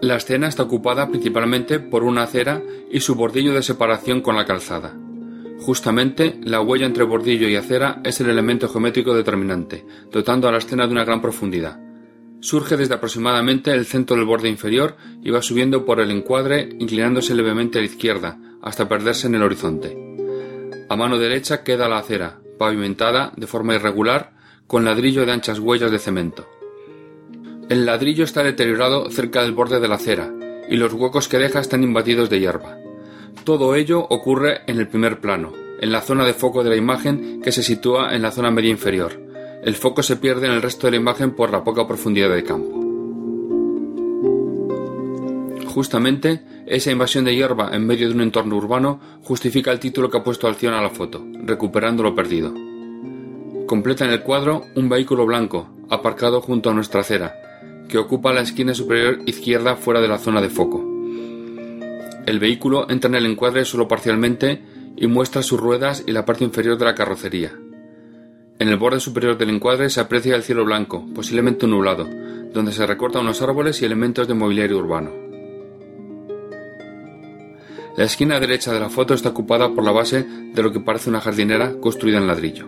La 0.03 0.17
escena 0.17 0.47
está 0.47 0.61
ocupada 0.61 1.09
principalmente 1.09 1.79
por 1.79 2.03
una 2.03 2.21
acera 2.21 2.61
y 2.91 2.99
su 2.99 3.15
bordillo 3.15 3.55
de 3.55 3.63
separación 3.63 4.21
con 4.21 4.35
la 4.35 4.45
calzada. 4.45 4.95
Justamente, 5.61 6.39
la 6.43 6.61
huella 6.61 6.85
entre 6.85 7.03
bordillo 7.03 7.49
y 7.49 7.55
acera 7.55 8.01
es 8.03 8.21
el 8.21 8.29
elemento 8.29 8.69
geométrico 8.69 9.15
determinante, 9.15 9.83
dotando 10.11 10.47
a 10.47 10.51
la 10.51 10.59
escena 10.59 10.85
de 10.85 10.91
una 10.91 11.05
gran 11.05 11.23
profundidad. 11.23 11.79
Surge 12.39 12.77
desde 12.77 12.93
aproximadamente 12.93 13.71
el 13.71 13.87
centro 13.87 14.15
del 14.15 14.25
borde 14.25 14.47
inferior 14.47 14.95
y 15.23 15.31
va 15.31 15.41
subiendo 15.41 15.85
por 15.85 15.99
el 15.99 16.11
encuadre, 16.11 16.69
inclinándose 16.77 17.33
levemente 17.33 17.79
a 17.79 17.81
la 17.81 17.87
izquierda, 17.87 18.37
hasta 18.61 18.87
perderse 18.87 19.27
en 19.27 19.35
el 19.35 19.43
horizonte. 19.43 19.97
A 20.89 20.95
mano 20.95 21.17
derecha 21.17 21.63
queda 21.63 21.87
la 21.87 21.99
acera, 21.99 22.39
pavimentada 22.57 23.31
de 23.35 23.47
forma 23.47 23.75
irregular, 23.75 24.33
con 24.67 24.85
ladrillo 24.85 25.25
de 25.25 25.31
anchas 25.31 25.59
huellas 25.59 25.91
de 25.91 25.99
cemento. 25.99 26.47
El 27.69 27.85
ladrillo 27.85 28.23
está 28.23 28.43
deteriorado 28.43 29.09
cerca 29.09 29.41
del 29.41 29.53
borde 29.53 29.79
de 29.79 29.87
la 29.87 29.95
acera 29.95 30.31
y 30.69 30.77
los 30.77 30.93
huecos 30.93 31.27
que 31.27 31.37
deja 31.37 31.59
están 31.59 31.83
invadidos 31.83 32.29
de 32.29 32.39
hierba. 32.39 32.77
Todo 33.43 33.75
ello 33.75 34.05
ocurre 34.09 34.61
en 34.67 34.77
el 34.77 34.87
primer 34.87 35.19
plano, 35.19 35.53
en 35.79 35.91
la 35.91 36.01
zona 36.01 36.25
de 36.25 36.33
foco 36.33 36.63
de 36.63 36.69
la 36.69 36.75
imagen 36.75 37.41
que 37.41 37.51
se 37.51 37.63
sitúa 37.63 38.13
en 38.13 38.21
la 38.21 38.31
zona 38.31 38.51
media 38.51 38.69
inferior. 38.69 39.19
El 39.63 39.75
foco 39.75 40.03
se 40.03 40.17
pierde 40.17 40.47
en 40.47 40.53
el 40.53 40.61
resto 40.61 40.87
de 40.87 40.91
la 40.91 40.97
imagen 40.97 41.31
por 41.31 41.51
la 41.51 41.63
poca 41.63 41.87
profundidad 41.87 42.29
de 42.33 42.43
campo. 42.43 42.79
Justamente, 45.67 46.43
esa 46.71 46.89
invasión 46.89 47.25
de 47.25 47.35
hierba 47.35 47.71
en 47.73 47.85
medio 47.85 48.07
de 48.07 48.15
un 48.15 48.21
entorno 48.21 48.55
urbano 48.55 49.01
justifica 49.23 49.73
el 49.73 49.79
título 49.81 50.09
que 50.09 50.17
ha 50.17 50.23
puesto 50.23 50.47
Alción 50.47 50.73
a 50.73 50.81
la 50.81 50.89
foto, 50.89 51.21
recuperando 51.43 52.01
lo 52.01 52.15
perdido. 52.15 52.53
Completa 53.67 54.05
en 54.05 54.11
el 54.11 54.21
cuadro 54.21 54.63
un 54.75 54.87
vehículo 54.87 55.25
blanco, 55.25 55.69
aparcado 55.89 56.39
junto 56.39 56.69
a 56.69 56.73
nuestra 56.73 57.01
acera, 57.01 57.35
que 57.89 57.97
ocupa 57.97 58.31
la 58.31 58.39
esquina 58.39 58.73
superior 58.73 59.19
izquierda 59.25 59.75
fuera 59.75 59.99
de 59.99 60.07
la 60.07 60.17
zona 60.17 60.39
de 60.39 60.47
foco. 60.47 60.81
El 62.25 62.39
vehículo 62.39 62.89
entra 62.89 63.09
en 63.09 63.15
el 63.15 63.25
encuadre 63.25 63.65
solo 63.65 63.89
parcialmente 63.89 64.61
y 64.95 65.07
muestra 65.07 65.43
sus 65.43 65.59
ruedas 65.59 66.05
y 66.07 66.13
la 66.13 66.23
parte 66.23 66.45
inferior 66.45 66.77
de 66.77 66.85
la 66.85 66.95
carrocería. 66.95 67.51
En 68.59 68.69
el 68.69 68.77
borde 68.77 69.01
superior 69.01 69.37
del 69.37 69.49
encuadre 69.49 69.89
se 69.89 69.99
aprecia 69.99 70.37
el 70.37 70.43
cielo 70.43 70.63
blanco, 70.63 71.05
posiblemente 71.13 71.67
nublado, 71.67 72.07
donde 72.53 72.71
se 72.71 72.87
recortan 72.87 73.23
unos 73.23 73.41
árboles 73.41 73.81
y 73.81 73.85
elementos 73.85 74.25
de 74.25 74.35
mobiliario 74.35 74.77
urbano. 74.77 75.30
La 77.97 78.05
esquina 78.05 78.39
derecha 78.39 78.71
de 78.73 78.79
la 78.79 78.89
foto 78.89 79.13
está 79.13 79.29
ocupada 79.29 79.69
por 79.69 79.83
la 79.83 79.91
base 79.91 80.23
de 80.23 80.63
lo 80.63 80.71
que 80.71 80.79
parece 80.79 81.09
una 81.09 81.21
jardinera 81.21 81.73
construida 81.79 82.17
en 82.17 82.27
ladrillo. 82.27 82.67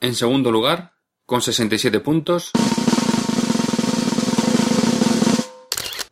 En 0.00 0.14
segundo 0.14 0.52
lugar, 0.52 0.92
con 1.24 1.40
67 1.40 2.00
puntos, 2.00 2.50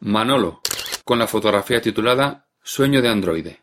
Manolo, 0.01 0.63
con 1.05 1.19
la 1.19 1.27
fotografía 1.27 1.83
titulada 1.83 2.47
Sueño 2.63 3.03
de 3.03 3.09
androide. 3.11 3.61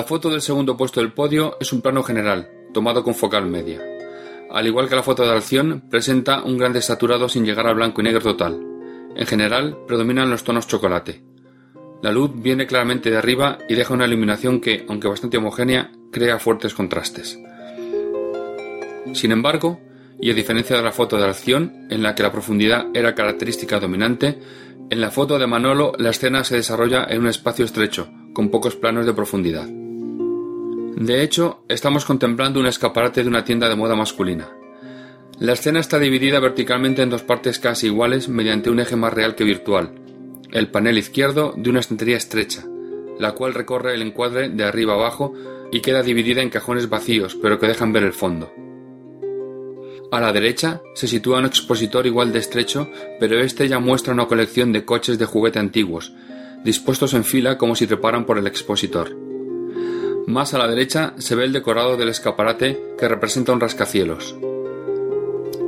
La 0.00 0.06
foto 0.06 0.30
del 0.30 0.40
segundo 0.40 0.78
puesto 0.78 1.00
del 1.00 1.12
podio 1.12 1.58
es 1.60 1.74
un 1.74 1.82
plano 1.82 2.02
general, 2.02 2.48
tomado 2.72 3.04
con 3.04 3.14
focal 3.14 3.44
media. 3.44 3.82
Al 4.50 4.66
igual 4.66 4.88
que 4.88 4.96
la 4.96 5.02
foto 5.02 5.24
de 5.24 5.36
acción, 5.36 5.82
presenta 5.90 6.42
un 6.42 6.56
gran 6.56 6.72
desaturado 6.72 7.28
sin 7.28 7.44
llegar 7.44 7.66
al 7.66 7.74
blanco 7.74 8.00
y 8.00 8.04
negro 8.04 8.22
total. 8.22 8.58
En 9.14 9.26
general, 9.26 9.76
predominan 9.86 10.30
los 10.30 10.42
tonos 10.42 10.66
chocolate. 10.66 11.22
La 12.02 12.12
luz 12.12 12.30
viene 12.34 12.66
claramente 12.66 13.10
de 13.10 13.18
arriba 13.18 13.58
y 13.68 13.74
deja 13.74 13.92
una 13.92 14.06
iluminación 14.06 14.62
que, 14.62 14.86
aunque 14.88 15.06
bastante 15.06 15.36
homogénea, 15.36 15.92
crea 16.10 16.38
fuertes 16.38 16.72
contrastes. 16.72 17.38
Sin 19.12 19.32
embargo, 19.32 19.80
y 20.18 20.30
a 20.30 20.34
diferencia 20.34 20.76
de 20.76 20.82
la 20.82 20.92
foto 20.92 21.18
de 21.18 21.26
acción, 21.26 21.88
en 21.90 22.02
la 22.02 22.14
que 22.14 22.22
la 22.22 22.32
profundidad 22.32 22.86
era 22.94 23.14
característica 23.14 23.78
dominante, 23.78 24.38
en 24.88 25.02
la 25.02 25.10
foto 25.10 25.38
de 25.38 25.46
Manolo 25.46 25.92
la 25.98 26.08
escena 26.08 26.42
se 26.42 26.56
desarrolla 26.56 27.04
en 27.04 27.20
un 27.20 27.26
espacio 27.26 27.66
estrecho, 27.66 28.08
con 28.32 28.48
pocos 28.48 28.76
planos 28.76 29.04
de 29.04 29.12
profundidad. 29.12 29.68
De 30.96 31.22
hecho, 31.22 31.64
estamos 31.68 32.04
contemplando 32.04 32.60
un 32.60 32.66
escaparate 32.66 33.22
de 33.22 33.28
una 33.28 33.44
tienda 33.44 33.68
de 33.68 33.76
moda 33.76 33.96
masculina. 33.96 34.48
La 35.38 35.54
escena 35.54 35.80
está 35.80 35.98
dividida 35.98 36.40
verticalmente 36.40 37.02
en 37.02 37.10
dos 37.10 37.22
partes 37.22 37.58
casi 37.58 37.86
iguales 37.86 38.28
mediante 38.28 38.68
un 38.68 38.80
eje 38.80 38.96
más 38.96 39.12
real 39.12 39.34
que 39.34 39.44
virtual, 39.44 39.94
el 40.52 40.70
panel 40.70 40.98
izquierdo 40.98 41.54
de 41.56 41.70
una 41.70 41.80
estantería 41.80 42.16
estrecha, 42.18 42.64
la 43.18 43.32
cual 43.32 43.54
recorre 43.54 43.94
el 43.94 44.02
encuadre 44.02 44.50
de 44.50 44.64
arriba 44.64 44.94
abajo 44.94 45.32
y 45.72 45.80
queda 45.80 46.02
dividida 46.02 46.42
en 46.42 46.50
cajones 46.50 46.88
vacíos, 46.88 47.38
pero 47.40 47.58
que 47.58 47.68
dejan 47.68 47.92
ver 47.92 48.02
el 48.02 48.12
fondo. 48.12 48.52
A 50.12 50.20
la 50.20 50.32
derecha 50.32 50.82
se 50.94 51.06
sitúa 51.06 51.38
un 51.38 51.46
expositor 51.46 52.04
igual 52.06 52.32
de 52.32 52.40
estrecho, 52.40 52.90
pero 53.20 53.38
este 53.38 53.68
ya 53.68 53.78
muestra 53.78 54.12
una 54.12 54.26
colección 54.26 54.72
de 54.72 54.84
coches 54.84 55.18
de 55.18 55.24
juguete 55.24 55.60
antiguos, 55.60 56.12
dispuestos 56.64 57.14
en 57.14 57.24
fila 57.24 57.56
como 57.56 57.76
si 57.76 57.86
treparan 57.86 58.26
por 58.26 58.36
el 58.36 58.48
expositor. 58.48 59.29
Más 60.26 60.54
a 60.54 60.58
la 60.58 60.68
derecha 60.68 61.14
se 61.18 61.34
ve 61.34 61.44
el 61.44 61.52
decorado 61.52 61.96
del 61.96 62.08
escaparate 62.08 62.94
que 62.98 63.08
representa 63.08 63.52
un 63.52 63.60
rascacielos. 63.60 64.36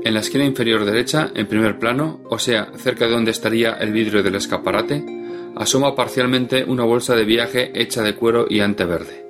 En 0.04 0.14
la 0.14 0.20
esquina 0.20 0.44
inferior 0.44 0.84
derecha, 0.84 1.30
en 1.34 1.46
primer 1.46 1.78
plano, 1.78 2.20
o 2.28 2.38
sea, 2.38 2.72
cerca 2.76 3.06
de 3.06 3.12
donde 3.12 3.30
estaría 3.30 3.74
el 3.74 3.92
vidrio 3.92 4.22
del 4.22 4.34
escaparate, 4.34 5.04
asoma 5.56 5.94
parcialmente 5.94 6.64
una 6.64 6.84
bolsa 6.84 7.14
de 7.14 7.24
viaje 7.24 7.72
hecha 7.80 8.02
de 8.02 8.14
cuero 8.14 8.46
y 8.48 8.60
ante 8.60 8.84
verde. 8.84 9.26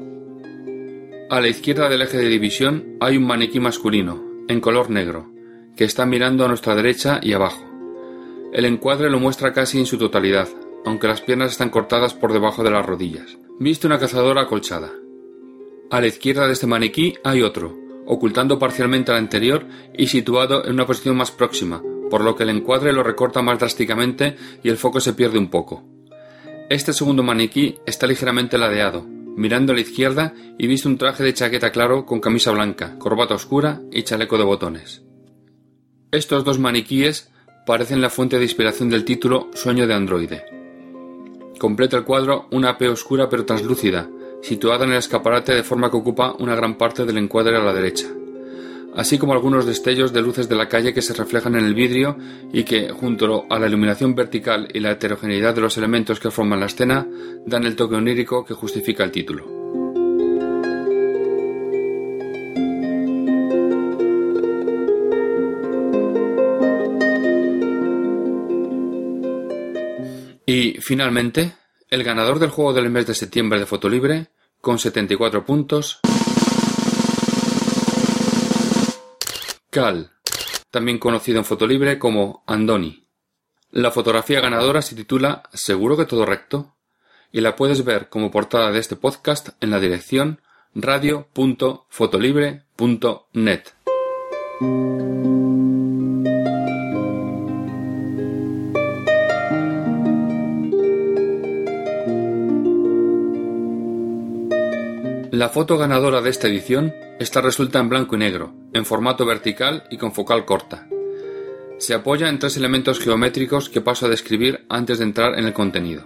A 1.30 1.40
la 1.40 1.48
izquierda 1.48 1.88
del 1.88 2.02
eje 2.02 2.18
de 2.18 2.28
división 2.28 2.96
hay 3.00 3.16
un 3.16 3.26
maniquí 3.26 3.60
masculino, 3.60 4.22
en 4.48 4.60
color 4.60 4.90
negro, 4.90 5.30
que 5.76 5.84
está 5.84 6.06
mirando 6.06 6.44
a 6.44 6.48
nuestra 6.48 6.74
derecha 6.74 7.20
y 7.22 7.32
abajo. 7.32 7.64
El 8.52 8.64
encuadre 8.64 9.10
lo 9.10 9.18
muestra 9.18 9.52
casi 9.52 9.78
en 9.78 9.86
su 9.86 9.98
totalidad, 9.98 10.48
aunque 10.84 11.08
las 11.08 11.20
piernas 11.20 11.52
están 11.52 11.70
cortadas 11.70 12.12
por 12.14 12.32
debajo 12.32 12.62
de 12.62 12.70
las 12.70 12.84
rodillas. 12.84 13.38
Viste 13.58 13.86
una 13.86 13.98
cazadora 13.98 14.42
acolchada. 14.42 14.90
A 15.92 16.00
la 16.00 16.06
izquierda 16.06 16.46
de 16.46 16.54
este 16.54 16.66
maniquí 16.66 17.16
hay 17.22 17.42
otro, 17.42 17.76
ocultando 18.06 18.58
parcialmente 18.58 19.12
al 19.12 19.18
anterior 19.18 19.66
y 19.92 20.06
situado 20.06 20.64
en 20.64 20.72
una 20.72 20.86
posición 20.86 21.18
más 21.18 21.30
próxima, 21.30 21.82
por 22.08 22.24
lo 22.24 22.34
que 22.34 22.44
el 22.44 22.48
encuadre 22.48 22.94
lo 22.94 23.02
recorta 23.02 23.42
más 23.42 23.58
drásticamente 23.58 24.34
y 24.62 24.70
el 24.70 24.78
foco 24.78 25.00
se 25.00 25.12
pierde 25.12 25.38
un 25.38 25.50
poco. 25.50 25.84
Este 26.70 26.94
segundo 26.94 27.22
maniquí 27.22 27.76
está 27.84 28.06
ligeramente 28.06 28.56
ladeado, 28.56 29.04
mirando 29.06 29.72
a 29.72 29.74
la 29.74 29.82
izquierda 29.82 30.32
y 30.56 30.66
viste 30.66 30.88
un 30.88 30.96
traje 30.96 31.24
de 31.24 31.34
chaqueta 31.34 31.70
claro 31.72 32.06
con 32.06 32.20
camisa 32.20 32.52
blanca, 32.52 32.98
corbata 32.98 33.34
oscura 33.34 33.82
y 33.92 34.02
chaleco 34.02 34.38
de 34.38 34.44
botones. 34.44 35.02
Estos 36.10 36.42
dos 36.42 36.58
maniquíes 36.58 37.30
parecen 37.66 38.00
la 38.00 38.08
fuente 38.08 38.38
de 38.38 38.44
inspiración 38.44 38.88
del 38.88 39.04
título 39.04 39.50
Sueño 39.52 39.86
de 39.86 39.92
androide. 39.92 40.42
Completa 41.58 41.98
el 41.98 42.04
cuadro 42.04 42.48
una 42.50 42.78
P 42.78 42.88
oscura 42.88 43.28
pero 43.28 43.44
translúcida, 43.44 44.08
situada 44.42 44.84
en 44.84 44.92
el 44.92 44.98
escaparate 44.98 45.54
de 45.54 45.62
forma 45.62 45.90
que 45.90 45.96
ocupa 45.96 46.34
una 46.38 46.54
gran 46.54 46.76
parte 46.76 47.04
del 47.04 47.18
encuadre 47.18 47.56
a 47.56 47.60
la 47.60 47.72
derecha, 47.72 48.08
así 48.94 49.16
como 49.18 49.32
algunos 49.32 49.64
destellos 49.64 50.12
de 50.12 50.20
luces 50.20 50.48
de 50.48 50.56
la 50.56 50.68
calle 50.68 50.92
que 50.92 51.00
se 51.02 51.14
reflejan 51.14 51.54
en 51.54 51.64
el 51.64 51.74
vidrio 51.74 52.16
y 52.52 52.64
que, 52.64 52.90
junto 52.90 53.46
a 53.48 53.58
la 53.58 53.68
iluminación 53.68 54.14
vertical 54.14 54.68
y 54.72 54.80
la 54.80 54.90
heterogeneidad 54.90 55.54
de 55.54 55.62
los 55.62 55.78
elementos 55.78 56.20
que 56.20 56.30
forman 56.30 56.60
la 56.60 56.66
escena, 56.66 57.06
dan 57.46 57.64
el 57.64 57.76
toque 57.76 57.94
onírico 57.94 58.44
que 58.44 58.54
justifica 58.54 59.04
el 59.04 59.12
título. 59.12 59.62
Y, 70.44 70.74
finalmente, 70.80 71.54
el 71.92 72.02
ganador 72.04 72.38
del 72.38 72.48
juego 72.48 72.72
del 72.72 72.88
mes 72.88 73.06
de 73.06 73.14
septiembre 73.14 73.60
de 73.60 73.66
Fotolibre, 73.66 74.28
con 74.62 74.78
74 74.78 75.44
puntos, 75.44 76.00
Cal, 79.68 80.10
también 80.70 80.98
conocido 80.98 81.36
en 81.36 81.44
Fotolibre 81.44 81.98
como 81.98 82.44
Andoni. 82.46 83.06
La 83.72 83.90
fotografía 83.90 84.40
ganadora 84.40 84.80
se 84.80 84.96
titula 84.96 85.42
¿Seguro 85.52 85.98
que 85.98 86.06
todo 86.06 86.24
recto? 86.24 86.76
y 87.30 87.42
la 87.42 87.56
puedes 87.56 87.84
ver 87.84 88.08
como 88.08 88.30
portada 88.30 88.72
de 88.72 88.78
este 88.78 88.96
podcast 88.96 89.50
en 89.60 89.68
la 89.70 89.78
dirección 89.78 90.40
radio.fotolibre.net. 90.74 93.64
La 105.42 105.48
foto 105.48 105.76
ganadora 105.76 106.20
de 106.20 106.30
esta 106.30 106.46
edición 106.46 106.94
está 107.18 107.40
resuelta 107.40 107.80
en 107.80 107.88
blanco 107.88 108.14
y 108.14 108.18
negro, 108.20 108.54
en 108.72 108.84
formato 108.84 109.26
vertical 109.26 109.82
y 109.90 109.96
con 109.96 110.12
focal 110.12 110.44
corta. 110.44 110.86
Se 111.78 111.94
apoya 111.94 112.28
en 112.28 112.38
tres 112.38 112.56
elementos 112.56 113.00
geométricos 113.00 113.68
que 113.68 113.80
paso 113.80 114.06
a 114.06 114.08
describir 114.08 114.64
antes 114.68 114.98
de 114.98 115.04
entrar 115.04 115.36
en 115.36 115.44
el 115.44 115.52
contenido. 115.52 116.04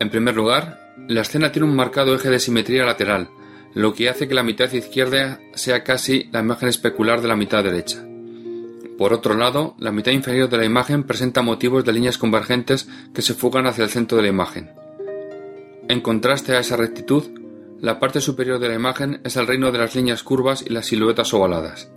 En 0.00 0.10
primer 0.10 0.34
lugar, 0.34 0.96
la 1.06 1.20
escena 1.20 1.52
tiene 1.52 1.68
un 1.68 1.76
marcado 1.76 2.12
eje 2.12 2.28
de 2.28 2.40
simetría 2.40 2.84
lateral, 2.84 3.28
lo 3.72 3.94
que 3.94 4.08
hace 4.08 4.26
que 4.26 4.34
la 4.34 4.42
mitad 4.42 4.72
izquierda 4.72 5.38
sea 5.54 5.84
casi 5.84 6.28
la 6.32 6.40
imagen 6.40 6.70
especular 6.70 7.20
de 7.20 7.28
la 7.28 7.36
mitad 7.36 7.62
derecha. 7.62 8.04
Por 8.98 9.12
otro 9.12 9.36
lado, 9.36 9.76
la 9.78 9.92
mitad 9.92 10.10
inferior 10.10 10.48
de 10.48 10.56
la 10.56 10.64
imagen 10.64 11.04
presenta 11.04 11.40
motivos 11.42 11.84
de 11.84 11.92
líneas 11.92 12.18
convergentes 12.18 12.88
que 13.14 13.22
se 13.22 13.34
fugan 13.34 13.68
hacia 13.68 13.84
el 13.84 13.90
centro 13.90 14.16
de 14.16 14.24
la 14.24 14.30
imagen. 14.30 14.72
En 15.88 16.00
contraste 16.00 16.56
a 16.56 16.58
esa 16.58 16.76
rectitud, 16.76 17.41
la 17.82 17.98
parte 17.98 18.20
superior 18.20 18.60
de 18.60 18.68
la 18.68 18.76
imagen 18.76 19.20
es 19.24 19.36
el 19.36 19.48
reino 19.48 19.72
de 19.72 19.78
las 19.78 19.96
líneas 19.96 20.22
curvas 20.22 20.62
y 20.64 20.70
las 20.70 20.86
siluetas 20.86 21.34
ovaladas. 21.34 21.90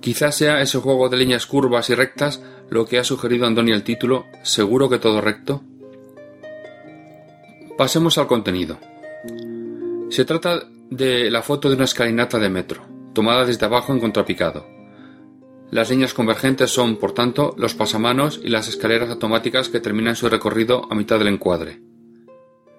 Quizás 0.00 0.34
sea 0.34 0.60
ese 0.60 0.78
juego 0.78 1.08
de 1.08 1.16
líneas 1.16 1.46
curvas 1.46 1.88
y 1.90 1.94
rectas 1.94 2.42
lo 2.70 2.86
que 2.86 2.98
ha 2.98 3.04
sugerido 3.04 3.46
Andoni 3.46 3.70
el 3.70 3.84
título 3.84 4.26
¿Seguro 4.42 4.88
que 4.90 4.98
todo 4.98 5.20
recto? 5.20 5.62
Pasemos 7.78 8.18
al 8.18 8.26
contenido. 8.26 8.80
Se 10.10 10.24
trata 10.24 10.64
de 10.90 11.30
la 11.30 11.42
foto 11.42 11.68
de 11.68 11.76
una 11.76 11.84
escalinata 11.84 12.40
de 12.40 12.48
metro, 12.48 12.82
tomada 13.14 13.44
desde 13.44 13.64
abajo 13.64 13.92
en 13.92 14.00
contrapicado. 14.00 14.66
Las 15.70 15.88
líneas 15.88 16.14
convergentes 16.14 16.72
son, 16.72 16.96
por 16.96 17.12
tanto, 17.12 17.54
los 17.56 17.74
pasamanos 17.74 18.40
y 18.42 18.48
las 18.48 18.66
escaleras 18.66 19.10
automáticas 19.10 19.68
que 19.68 19.78
terminan 19.78 20.16
su 20.16 20.28
recorrido 20.28 20.88
a 20.90 20.96
mitad 20.96 21.20
del 21.20 21.28
encuadre. 21.28 21.85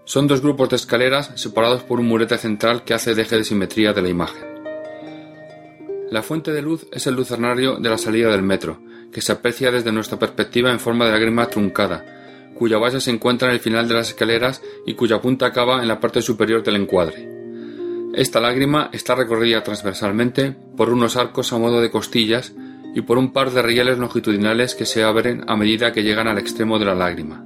Son 0.07 0.25
dos 0.25 0.39
grupos 0.39 0.69
de 0.69 0.77
escaleras 0.77 1.33
separados 1.35 1.83
por 1.83 1.99
un 1.99 2.07
murete 2.07 2.37
central 2.37 2.85
que 2.85 2.93
hace 2.93 3.13
de 3.13 3.23
eje 3.23 3.35
de 3.35 3.43
simetría 3.43 3.91
de 3.91 4.01
la 4.01 4.07
imagen. 4.07 4.41
La 6.09 6.23
fuente 6.23 6.53
de 6.53 6.61
luz 6.61 6.87
es 6.93 7.07
el 7.07 7.15
lucernario 7.15 7.75
de 7.75 7.89
la 7.89 7.97
salida 7.97 8.31
del 8.31 8.41
metro, 8.41 8.79
que 9.11 9.19
se 9.19 9.33
aprecia 9.33 9.69
desde 9.69 9.91
nuestra 9.91 10.17
perspectiva 10.17 10.71
en 10.71 10.79
forma 10.79 11.05
de 11.05 11.11
lágrima 11.11 11.47
truncada, 11.47 12.05
cuya 12.55 12.77
base 12.77 13.01
se 13.01 13.11
encuentra 13.11 13.49
en 13.49 13.55
el 13.55 13.59
final 13.59 13.89
de 13.89 13.95
las 13.95 14.07
escaleras 14.07 14.61
y 14.85 14.93
cuya 14.93 15.19
punta 15.19 15.47
acaba 15.47 15.81
en 15.81 15.89
la 15.89 15.99
parte 15.99 16.21
superior 16.21 16.63
del 16.63 16.77
encuadre. 16.77 17.29
Esta 18.13 18.39
lágrima 18.39 18.89
está 18.93 19.13
recorrida 19.13 19.61
transversalmente 19.61 20.55
por 20.77 20.89
unos 20.89 21.17
arcos 21.17 21.51
a 21.51 21.57
modo 21.57 21.81
de 21.81 21.91
costillas 21.91 22.53
y 22.95 23.01
por 23.01 23.17
un 23.17 23.33
par 23.33 23.51
de 23.51 23.61
rieles 23.61 23.97
longitudinales 23.97 24.73
que 24.73 24.85
se 24.85 25.03
abren 25.03 25.43
a 25.47 25.57
medida 25.57 25.91
que 25.91 26.03
llegan 26.03 26.29
al 26.29 26.37
extremo 26.37 26.79
de 26.79 26.85
la 26.85 26.95
lágrima. 26.95 27.45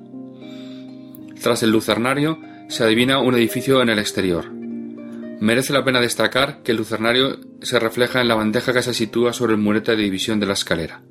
Tras 1.42 1.64
el 1.64 1.72
lucernario 1.72 2.51
se 2.72 2.86
adivina 2.86 3.20
un 3.20 3.36
edificio 3.36 3.82
en 3.82 3.90
el 3.90 4.00
exterior. 4.00 4.50
Merece 4.50 5.74
la 5.74 5.84
pena 5.84 6.00
destacar 6.00 6.64
que 6.64 6.72
el 6.72 6.78
lucernario 6.78 7.38
se 7.62 7.80
refleja 7.80 8.22
en 8.22 8.30
la 8.30 8.36
bandeja 8.36 8.72
que 8.72 8.82
se 8.82 8.94
sitúa 8.94 9.34
sobre 9.34 9.56
el 9.56 9.60
murete 9.60 9.92
de 9.92 10.04
división 10.04 10.40
de 10.40 10.46
la 10.46 10.54
escalera. 10.54 11.02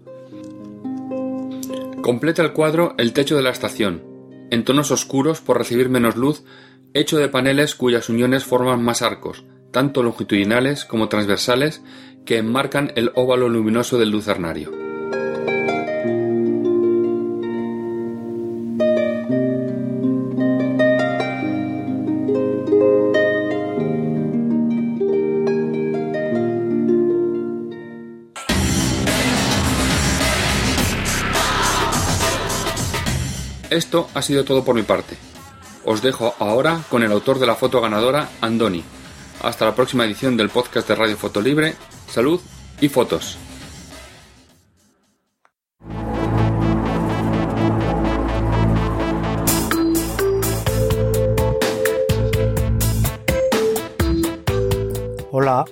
Completa 2.00 2.40
el 2.42 2.54
cuadro 2.54 2.94
el 2.96 3.12
techo 3.12 3.36
de 3.36 3.42
la 3.42 3.50
estación, 3.50 4.02
en 4.50 4.64
tonos 4.64 4.90
oscuros 4.90 5.42
por 5.42 5.58
recibir 5.58 5.90
menos 5.90 6.16
luz, 6.16 6.44
hecho 6.94 7.18
de 7.18 7.28
paneles 7.28 7.74
cuyas 7.74 8.08
uniones 8.08 8.44
forman 8.44 8.82
más 8.82 9.02
arcos, 9.02 9.44
tanto 9.70 10.02
longitudinales 10.02 10.86
como 10.86 11.10
transversales, 11.10 11.82
que 12.24 12.38
enmarcan 12.38 12.90
el 12.96 13.12
óvalo 13.16 13.50
luminoso 13.50 13.98
del 13.98 14.10
lucernario. 14.10 14.79
Esto 33.80 34.10
ha 34.12 34.20
sido 34.20 34.44
todo 34.44 34.62
por 34.62 34.74
mi 34.74 34.82
parte. 34.82 35.16
Os 35.86 36.02
dejo 36.02 36.34
ahora 36.38 36.82
con 36.90 37.02
el 37.02 37.10
autor 37.12 37.38
de 37.38 37.46
la 37.46 37.54
foto 37.54 37.80
ganadora, 37.80 38.28
Andoni. 38.42 38.84
Hasta 39.42 39.64
la 39.64 39.74
próxima 39.74 40.04
edición 40.04 40.36
del 40.36 40.50
podcast 40.50 40.86
de 40.86 40.94
Radio 40.96 41.16
Foto 41.16 41.40
Libre. 41.40 41.76
Salud 42.06 42.38
y 42.82 42.90
fotos. 42.90 43.38
Hola, 55.30 55.64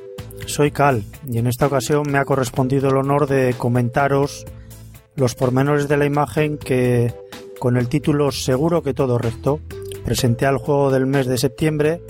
soy 0.46 0.70
Cal 0.70 1.04
y 1.28 1.36
en 1.36 1.46
esta 1.46 1.66
ocasión 1.66 2.04
me 2.10 2.16
ha 2.16 2.24
correspondido 2.24 2.88
el 2.88 2.96
honor 2.96 3.26
de 3.26 3.54
comentaros 3.58 4.46
los 5.14 5.34
pormenores 5.34 5.88
de 5.88 5.96
la 5.98 6.06
imagen 6.06 6.56
que 6.56 7.12
con 7.58 7.76
el 7.76 7.88
título 7.88 8.30
Seguro 8.30 8.82
que 8.82 8.94
todo 8.94 9.18
recto 9.18 9.60
presenté 10.04 10.46
al 10.46 10.58
juego 10.58 10.90
del 10.90 11.06
mes 11.06 11.26
de 11.26 11.38
septiembre 11.38 12.00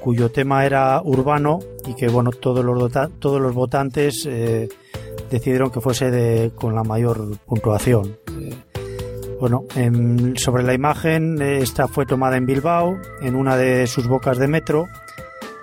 cuyo 0.00 0.30
tema 0.30 0.66
era 0.66 1.00
urbano 1.02 1.60
y 1.86 1.94
que 1.94 2.08
bueno 2.08 2.30
todos 2.30 2.64
los, 2.64 2.92
todos 3.18 3.40
los 3.40 3.54
votantes 3.54 4.26
eh, 4.26 4.68
decidieron 5.30 5.70
que 5.70 5.80
fuese 5.80 6.10
de, 6.10 6.52
con 6.54 6.74
la 6.74 6.82
mayor 6.82 7.38
puntuación. 7.46 8.16
Eh, 8.38 8.54
bueno, 9.40 9.64
sobre 10.36 10.62
la 10.62 10.72
imagen, 10.72 11.42
esta 11.42 11.88
fue 11.88 12.06
tomada 12.06 12.36
en 12.36 12.46
Bilbao, 12.46 12.96
en 13.22 13.34
una 13.34 13.56
de 13.56 13.88
sus 13.88 14.06
bocas 14.06 14.38
de 14.38 14.46
metro, 14.46 14.86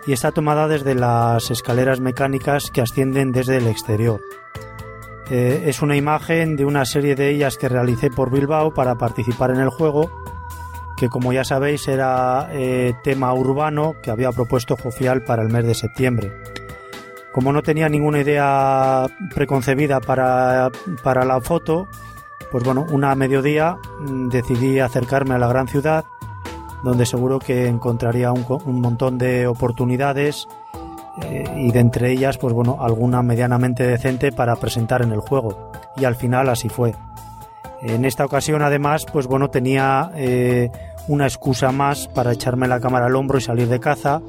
y 0.05 0.11
está 0.11 0.31
tomada 0.33 0.67
desde 0.67 0.95
las 0.95 1.49
escaleras 1.49 2.01
mecánicas 2.01 2.71
que 2.71 2.81
ascienden 2.81 3.31
desde 3.31 3.55
el 3.55 3.67
exterior. 3.67 4.19
Eh, 5.29 5.65
es 5.67 5.81
una 5.81 5.95
imagen 5.95 6.55
de 6.55 6.65
una 6.65 6.85
serie 6.85 7.15
de 7.15 7.29
ellas 7.29 7.57
que 7.57 7.69
realicé 7.69 8.09
por 8.09 8.31
Bilbao 8.31 8.73
para 8.73 8.95
participar 8.95 9.51
en 9.51 9.59
el 9.59 9.69
juego, 9.69 10.09
que 10.97 11.07
como 11.07 11.31
ya 11.31 11.43
sabéis 11.43 11.87
era 11.87 12.49
eh, 12.51 12.93
tema 13.03 13.33
urbano 13.33 13.95
que 14.01 14.09
había 14.09 14.31
propuesto 14.31 14.75
Jofial 14.75 15.23
para 15.23 15.43
el 15.43 15.49
mes 15.49 15.65
de 15.65 15.75
septiembre. 15.75 16.31
Como 17.31 17.53
no 17.53 17.61
tenía 17.61 17.89
ninguna 17.89 18.21
idea 18.21 19.05
preconcebida 19.35 20.01
para, 20.01 20.71
para 21.03 21.25
la 21.25 21.39
foto, 21.41 21.87
pues 22.51 22.63
bueno, 22.63 22.87
una 22.89 23.13
mediodía 23.13 23.77
mm, 23.99 24.29
decidí 24.29 24.79
acercarme 24.79 25.35
a 25.35 25.37
la 25.37 25.47
gran 25.47 25.67
ciudad, 25.67 26.05
donde 26.81 27.05
seguro 27.05 27.37
que 27.37 27.67
encontraría 27.67 28.31
un, 28.31 28.45
un 28.65 28.81
montón 28.81 29.19
de 29.19 29.45
oportunidades 29.45 30.47
eh, 31.23 31.43
y 31.57 31.71
de 31.71 31.79
entre 31.79 32.11
ellas, 32.11 32.37
pues 32.37 32.53
bueno, 32.53 32.77
alguna 32.79 33.21
medianamente 33.21 33.85
decente 33.85 34.31
para 34.31 34.55
presentar 34.55 35.01
en 35.01 35.11
el 35.11 35.19
juego. 35.19 35.71
Y 35.97 36.05
al 36.05 36.15
final 36.15 36.49
así 36.49 36.69
fue. 36.69 36.93
En 37.81 38.05
esta 38.05 38.25
ocasión, 38.25 38.61
además, 38.61 39.05
pues 39.11 39.27
bueno, 39.27 39.49
tenía 39.49 40.11
eh, 40.15 40.69
una 41.07 41.25
excusa 41.25 41.71
más 41.71 42.07
para 42.07 42.33
echarme 42.33 42.67
la 42.67 42.79
cámara 42.79 43.05
al 43.05 43.15
hombro 43.15 43.37
y 43.37 43.41
salir 43.41 43.67
de 43.67 43.79
caza. 43.79 44.21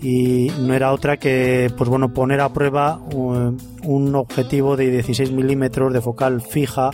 Y 0.00 0.52
no 0.60 0.74
era 0.74 0.92
otra 0.92 1.16
que, 1.16 1.72
pues 1.76 1.90
bueno, 1.90 2.12
poner 2.12 2.40
a 2.40 2.50
prueba 2.50 3.00
un, 3.14 3.58
un 3.82 4.14
objetivo 4.14 4.76
de 4.76 4.90
16 4.90 5.32
milímetros 5.32 5.92
de 5.92 6.00
focal 6.00 6.40
fija 6.40 6.90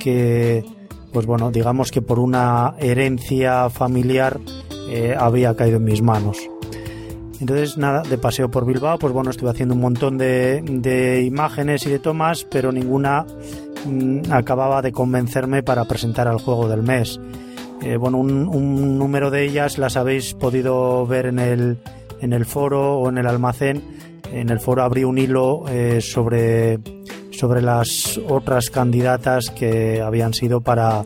que, 0.00 0.64
pues 1.12 1.26
bueno, 1.26 1.50
digamos 1.50 1.90
que 1.90 2.02
por 2.02 2.18
una 2.18 2.74
herencia 2.78 3.68
familiar 3.68 4.40
eh, 4.88 5.14
había 5.16 5.54
caído 5.54 5.76
en 5.76 5.84
mis 5.84 6.02
manos. 6.02 6.38
Entonces, 7.40 7.78
nada, 7.78 8.02
de 8.02 8.18
paseo 8.18 8.50
por 8.50 8.66
Bilbao, 8.66 8.98
pues 8.98 9.14
bueno, 9.14 9.30
estuve 9.30 9.50
haciendo 9.50 9.74
un 9.74 9.80
montón 9.80 10.18
de, 10.18 10.62
de 10.62 11.22
imágenes 11.22 11.86
y 11.86 11.90
de 11.90 11.98
tomas, 11.98 12.44
pero 12.44 12.70
ninguna 12.70 13.24
mm, 13.86 14.30
acababa 14.30 14.82
de 14.82 14.92
convencerme 14.92 15.62
para 15.62 15.86
presentar 15.86 16.28
al 16.28 16.38
juego 16.38 16.68
del 16.68 16.82
mes. 16.82 17.18
Eh, 17.82 17.96
bueno, 17.96 18.18
un, 18.18 18.46
un, 18.46 18.98
número 18.98 19.30
de 19.30 19.46
ellas 19.46 19.78
las 19.78 19.96
habéis 19.96 20.34
podido 20.34 21.06
ver 21.06 21.26
en 21.26 21.38
el, 21.38 21.78
en 22.20 22.34
el 22.34 22.44
foro 22.44 22.98
o 22.98 23.08
en 23.08 23.16
el 23.16 23.26
almacén. 23.26 23.82
En 24.30 24.50
el 24.50 24.60
foro 24.60 24.82
abrí 24.82 25.04
un 25.04 25.16
hilo 25.16 25.64
eh, 25.68 26.02
sobre, 26.02 26.78
sobre 27.30 27.62
las 27.62 28.20
otras 28.28 28.68
candidatas 28.68 29.48
que 29.48 30.02
habían 30.02 30.34
sido 30.34 30.60
para, 30.60 31.04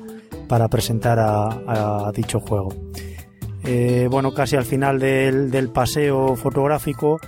para 0.49 0.68
presentar 0.68 1.20
a, 1.20 2.09
a 2.09 2.12
dicho 2.12 2.41
juego. 2.41 2.70
Eh, 3.65 4.09
bueno, 4.11 4.33
casi 4.33 4.57
al 4.57 4.65
final 4.65 4.99
del, 4.99 5.51
del 5.51 5.71
paseo 5.71 6.37
fotográfico, 6.37 7.19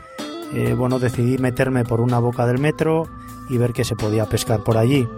eh, 0.52 0.74
bueno, 0.74 0.98
decidí 0.98 1.38
meterme 1.38 1.84
por 1.84 2.00
una 2.00 2.18
boca 2.18 2.46
del 2.46 2.58
metro 2.58 3.08
y 3.48 3.58
ver 3.58 3.72
qué 3.72 3.84
se 3.84 3.96
podía 3.96 4.26
pescar 4.26 4.62
por 4.62 4.76
allí. 4.76 5.08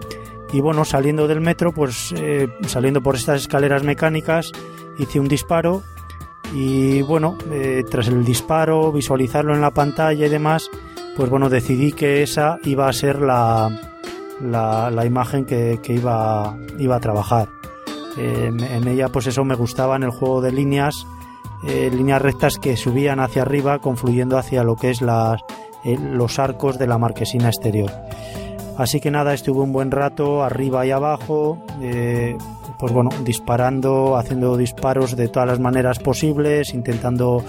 Y 0.51 0.61
bueno, 0.61 0.85
saliendo 0.85 1.27
del 1.27 1.41
metro, 1.41 1.71
pues 1.73 2.13
eh, 2.17 2.47
saliendo 2.65 3.01
por 3.01 3.15
estas 3.15 3.41
escaleras 3.41 3.83
mecánicas, 3.83 4.51
hice 4.97 5.19
un 5.19 5.27
disparo 5.27 5.83
y 6.53 7.03
bueno, 7.03 7.37
eh, 7.51 7.83
tras 7.89 8.07
el 8.07 8.25
disparo, 8.25 8.91
visualizarlo 8.91 9.53
en 9.53 9.61
la 9.61 9.71
pantalla 9.71 10.25
y 10.25 10.29
demás, 10.29 10.69
pues 11.15 11.29
bueno, 11.29 11.49
decidí 11.49 11.91
que 11.91 12.23
esa 12.23 12.57
iba 12.63 12.87
a 12.87 12.93
ser 12.93 13.21
la, 13.21 13.69
la, 14.41 14.89
la 14.89 15.05
imagen 15.05 15.45
que, 15.45 15.79
que 15.83 15.93
iba, 15.93 16.57
iba 16.79 16.95
a 16.95 16.99
trabajar. 16.99 17.49
En 18.19 18.87
ella 18.87 19.07
pues 19.09 19.27
eso 19.27 19.43
me 19.43 19.55
gustaba 19.55 19.95
en 19.95 20.03
el 20.03 20.11
juego 20.11 20.41
de 20.41 20.51
líneas, 20.51 21.07
eh, 21.63 21.91
líneas 21.93 22.21
rectas 22.21 22.57
que 22.57 22.77
subían 22.77 23.19
hacia 23.19 23.41
arriba 23.41 23.79
confluyendo 23.79 24.37
hacia 24.37 24.63
lo 24.63 24.75
que 24.75 24.91
es 24.91 25.01
eh, 25.01 25.97
los 25.99 26.39
arcos 26.39 26.79
de 26.79 26.87
la 26.87 26.97
marquesina 26.97 27.47
exterior. 27.47 27.91
Así 28.77 29.01
que 29.01 29.11
nada, 29.11 29.33
estuve 29.33 29.59
un 29.59 29.73
buen 29.73 29.91
rato 29.91 30.41
arriba 30.41 30.85
y 30.85 30.91
abajo, 30.91 31.61
eh, 31.81 32.37
pues 32.79 32.93
bueno, 32.93 33.09
disparando, 33.25 34.15
haciendo 34.15 34.55
disparos 34.55 35.17
de 35.17 35.27
todas 35.27 35.49
las 35.49 35.59
maneras 35.59 35.99
posibles, 35.99 36.73
intentando 36.73 37.43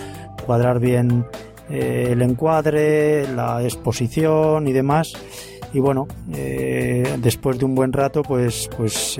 cuadrar 0.45 0.81
bien 0.81 1.25
el 1.69 2.21
encuadre, 2.21 3.33
la 3.33 3.63
exposición 3.63 4.67
y 4.67 4.73
demás. 4.73 5.13
Y 5.73 5.79
bueno, 5.79 6.09
después 6.27 7.61
de 7.61 7.65
un 7.65 7.77
buen 7.77 7.93
rato, 7.93 8.25
pues, 8.25 8.69
pues 8.77 9.17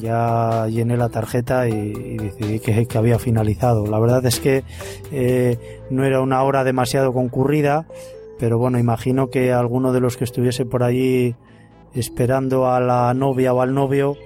ya 0.00 0.66
llené 0.68 0.96
la 0.96 1.08
tarjeta 1.08 1.68
y, 1.68 2.16
decidí 2.16 2.60
que, 2.60 2.86
que, 2.86 2.98
había 2.98 3.18
finalizado. 3.18 3.86
La 3.86 3.98
verdad 3.98 4.24
es 4.26 4.40
que 4.40 4.64
eh, 5.12 5.80
no 5.90 6.04
era 6.04 6.20
una 6.20 6.42
hora 6.42 6.64
demasiado 6.64 7.12
concurrida, 7.12 7.86
pero 8.38 8.58
bueno, 8.58 8.78
imagino 8.78 9.28
que 9.28 9.52
alguno 9.52 9.92
de 9.92 10.00
los 10.00 10.16
que 10.16 10.24
estuviese 10.24 10.64
por 10.64 10.82
allí 10.82 11.34
esperando 11.94 12.68
a 12.68 12.80
la 12.80 13.14
novia 13.14 13.54
o 13.54 13.60
al 13.60 13.74
novio, 13.74 14.16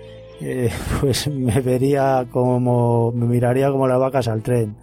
eh, 0.41 0.71
pues 1.01 1.29
me 1.29 1.61
vería 1.61 2.27
como, 2.31 3.12
me 3.12 3.27
miraría 3.27 3.71
como 3.71 3.87
las 3.87 3.99
vacas 3.99 4.29
al 4.29 4.43
tren. 4.43 4.77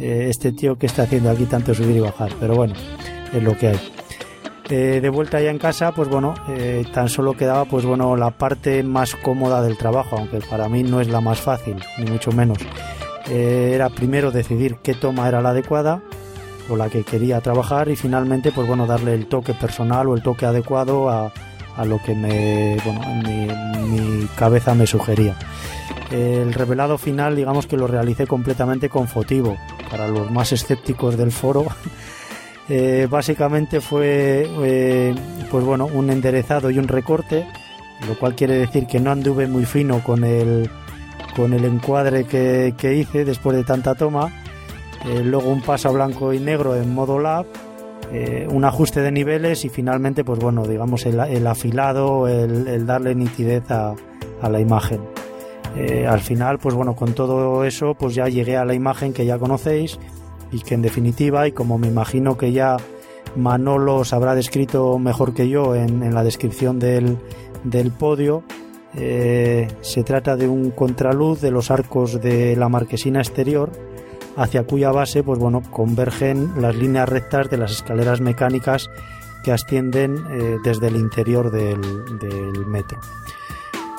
Eh, 0.00 0.28
este 0.30 0.52
tío 0.52 0.76
que 0.76 0.86
está 0.86 1.02
haciendo 1.02 1.30
aquí 1.30 1.44
tanto 1.44 1.74
subir 1.74 1.96
y 1.96 2.00
bajar, 2.00 2.32
pero 2.40 2.54
bueno, 2.54 2.74
es 3.32 3.42
lo 3.42 3.56
que 3.56 3.68
hay. 3.68 4.01
Eh, 4.70 5.00
de 5.02 5.08
vuelta 5.10 5.40
ya 5.40 5.50
en 5.50 5.58
casa, 5.58 5.92
pues 5.92 6.08
bueno, 6.08 6.34
tan 6.94 7.08
solo 7.08 7.34
quedaba 7.34 7.64
pues 7.64 7.84
bueno 7.84 8.16
la 8.16 8.30
parte 8.30 8.82
más 8.82 9.14
cómoda 9.16 9.60
del 9.62 9.76
trabajo, 9.76 10.16
aunque 10.16 10.38
para 10.38 10.68
mí 10.68 10.82
no 10.82 11.00
es 11.00 11.08
la 11.08 11.20
más 11.20 11.40
fácil, 11.40 11.76
ni 11.98 12.10
mucho 12.10 12.32
menos. 12.32 12.58
era 13.28 13.90
primero 13.90 14.30
decidir 14.30 14.76
qué 14.82 14.94
toma 14.94 15.28
era 15.28 15.42
la 15.42 15.50
adecuada 15.50 16.00
o 16.70 16.76
la 16.76 16.88
que 16.88 17.02
quería 17.02 17.40
trabajar 17.40 17.88
y 17.88 17.96
finalmente 17.96 18.52
pues 18.52 18.66
bueno 18.66 18.86
darle 18.86 19.14
el 19.14 19.26
toque 19.26 19.52
personal 19.52 20.08
o 20.08 20.14
el 20.14 20.22
toque 20.22 20.46
adecuado 20.46 21.10
a, 21.10 21.32
a 21.76 21.84
lo 21.84 21.98
que 22.02 22.14
me, 22.14 22.76
bueno, 22.84 23.00
mi, 23.24 24.26
cabeza 24.36 24.74
me 24.74 24.86
sugería. 24.86 25.36
El 26.10 26.52
revelado 26.52 26.98
final, 26.98 27.36
digamos 27.36 27.66
que 27.66 27.76
lo 27.76 27.86
realicé 27.86 28.26
completamente 28.26 28.88
con 28.88 29.08
Fotivo. 29.08 29.56
Para 29.90 30.08
los 30.08 30.30
más 30.30 30.52
escépticos 30.52 31.16
del 31.16 31.32
foro, 31.32 31.66
eh, 32.68 33.08
básicamente 33.10 33.80
fue, 33.80 34.48
eh, 34.62 35.14
pues 35.50 35.64
bueno, 35.64 35.86
un 35.86 36.10
enderezado 36.10 36.70
y 36.70 36.78
un 36.78 36.88
recorte, 36.88 37.46
lo 38.06 38.16
cual 38.18 38.34
quiere 38.34 38.56
decir 38.56 38.86
que 38.86 39.00
no 39.00 39.10
anduve 39.10 39.46
muy 39.46 39.64
fino 39.64 40.02
con 40.02 40.24
el, 40.24 40.70
con 41.34 41.52
el 41.52 41.64
encuadre 41.64 42.24
que, 42.24 42.94
hice 42.94 43.24
después 43.24 43.56
de 43.56 43.64
tanta 43.64 43.94
toma. 43.94 44.32
Eh, 45.06 45.22
luego 45.24 45.48
un 45.48 45.62
paso 45.62 45.92
blanco 45.92 46.32
y 46.32 46.38
negro 46.38 46.76
en 46.76 46.94
modo 46.94 47.18
lab 47.18 47.46
un 48.50 48.62
ajuste 48.66 49.00
de 49.00 49.10
niveles 49.10 49.64
y 49.64 49.70
finalmente, 49.70 50.22
pues 50.22 50.38
bueno, 50.38 50.66
digamos 50.66 51.06
el, 51.06 51.46
afilado, 51.46 52.28
el, 52.28 52.84
darle 52.84 53.14
nitidez 53.14 53.70
a, 53.70 53.94
la 54.50 54.60
imagen. 54.60 55.00
Al 56.06 56.20
final, 56.20 56.58
pues 56.58 56.74
bueno, 56.74 56.94
con 56.94 57.14
todo 57.14 57.64
eso, 57.64 57.94
pues 57.94 58.14
ya 58.14 58.28
llegué 58.28 58.58
a 58.58 58.66
la 58.66 58.74
imagen 58.74 59.14
que 59.14 59.24
ya 59.24 59.38
conocéis 59.38 59.98
y 60.52 60.60
que 60.60 60.74
en 60.74 60.82
definitiva, 60.82 61.48
y 61.48 61.52
como 61.52 61.78
me 61.78 61.88
imagino 61.88 62.36
que 62.36 62.52
ya 62.52 62.76
Manolo 63.36 63.96
os 63.96 64.12
habrá 64.12 64.34
descrito 64.34 64.98
mejor 64.98 65.34
que 65.34 65.48
yo 65.48 65.74
en, 65.74 66.14
la 66.14 66.22
descripción 66.22 66.78
del, 66.78 67.18
podio, 67.98 68.42
eh, 68.94 69.68
se 69.80 70.04
trata 70.04 70.36
de 70.36 70.48
un 70.48 70.70
contraluz 70.70 71.40
de 71.40 71.50
los 71.50 71.70
arcos 71.70 72.20
de 72.20 72.54
la 72.56 72.68
marquesina 72.68 73.20
exterior 73.20 73.72
hacia 74.36 74.64
cuya 74.64 74.92
base 74.92 75.22
pues 75.22 75.38
bueno, 75.38 75.62
convergen 75.70 76.60
las 76.60 76.76
líneas 76.76 77.08
rectas 77.08 77.50
de 77.50 77.56
las 77.56 77.72
escaleras 77.72 78.20
mecánicas 78.20 78.90
que 79.42 79.52
ascienden 79.52 80.16
eh, 80.30 80.58
desde 80.62 80.88
el 80.88 80.96
interior 80.96 81.50
del, 81.50 81.80
metro. 82.66 82.98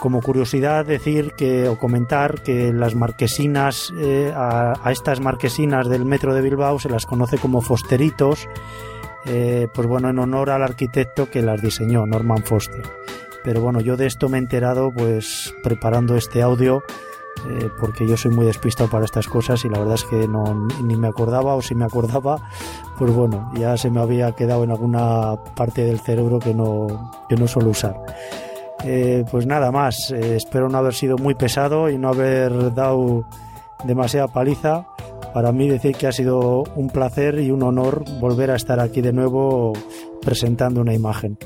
Como 0.03 0.21
curiosidad 0.21 0.85
decir 0.85 1.31
que 1.31 1.69
o 1.69 1.77
comentar 1.77 2.41
que 2.41 2.73
las 2.73 2.93
marquesinas 2.93 3.93
eh, 3.97 4.33
a, 4.35 4.91
estas 4.91 5.21
marquesinas 5.21 5.87
del 5.87 6.03
metro 6.03 6.33
de 6.33 6.41
Bilbao 6.41 6.77
se 6.77 6.89
las 6.89 7.05
conoce 7.05 7.37
como 7.37 7.61
fosteritos, 7.61 8.49
eh, 9.23 9.69
pues 9.73 9.87
bueno 9.87 10.09
en 10.09 10.19
honor 10.19 10.49
al 10.49 10.61
arquitecto 10.61 11.29
que 11.29 11.41
las 11.41 11.61
diseñó, 11.61 12.05
Norman 12.05 12.43
Foster. 12.43 12.83
Pero 13.45 13.61
bueno 13.61 13.79
yo 13.79 13.95
de 13.95 14.07
esto 14.07 14.27
me 14.27 14.39
he 14.39 14.41
enterado 14.41 14.91
pues 14.91 15.53
preparando 15.63 16.17
este 16.17 16.41
audio 16.41 16.83
eh, 17.47 17.69
porque 17.79 18.05
yo 18.05 18.17
soy 18.17 18.31
muy 18.31 18.45
despistado 18.45 18.89
para 18.89 19.05
estas 19.05 19.29
cosas 19.29 19.63
y 19.63 19.69
la 19.69 19.79
verdad 19.79 19.95
es 19.95 20.03
que 20.03 20.27
no, 20.27 20.67
ni 20.83 20.97
me 20.97 21.07
acordaba 21.07 21.55
o 21.55 21.61
si 21.61 21.75
me 21.75 21.85
acordaba, 21.85 22.41
pues 22.97 23.13
bueno, 23.13 23.53
ya 23.55 23.77
se 23.77 23.89
me 23.89 24.01
había 24.01 24.33
quedado 24.33 24.65
en 24.65 24.71
alguna 24.71 25.37
parte 25.55 25.85
del 25.85 26.01
cerebro 26.01 26.39
que 26.39 26.53
no, 26.53 27.09
que 27.29 27.37
no 27.37 27.47
suelo 27.47 27.69
usar. 27.69 27.95
Eh, 28.85 29.23
pues 29.31 29.45
nada 29.45 29.71
más, 29.71 30.11
eh, 30.11 30.35
espero 30.35 30.69
no 30.69 30.77
haber 30.77 30.93
sido 30.93 31.17
muy 31.17 31.35
pesado 31.35 31.89
y 31.89 31.97
no 31.97 32.09
haber 32.09 32.73
dado 32.73 33.25
demasiada 33.85 34.27
paliza. 34.27 34.85
Para 35.33 35.51
mí 35.51 35.67
decir 35.67 35.95
que 35.95 36.07
ha 36.07 36.11
sido 36.11 36.63
un 36.75 36.89
placer 36.89 37.39
y 37.39 37.49
un 37.49 37.63
honor 37.63 38.03
volver 38.19 38.51
a 38.51 38.55
estar 38.55 38.79
aquí 38.79 39.01
de 39.01 39.13
nuevo 39.13 39.73
presentando 40.21 40.81
una 40.81 40.93
imagen. 40.93 41.37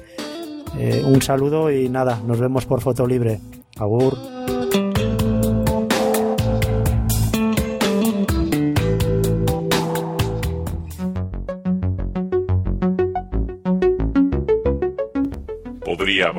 un 1.05 1.21
saludo 1.21 1.71
y 1.71 1.87
nada, 1.87 2.19
nos 2.25 2.39
vemos 2.39 2.65
por 2.65 2.81
Foto 2.81 3.07
Libre. 3.07 3.39
Agur. 3.77 4.17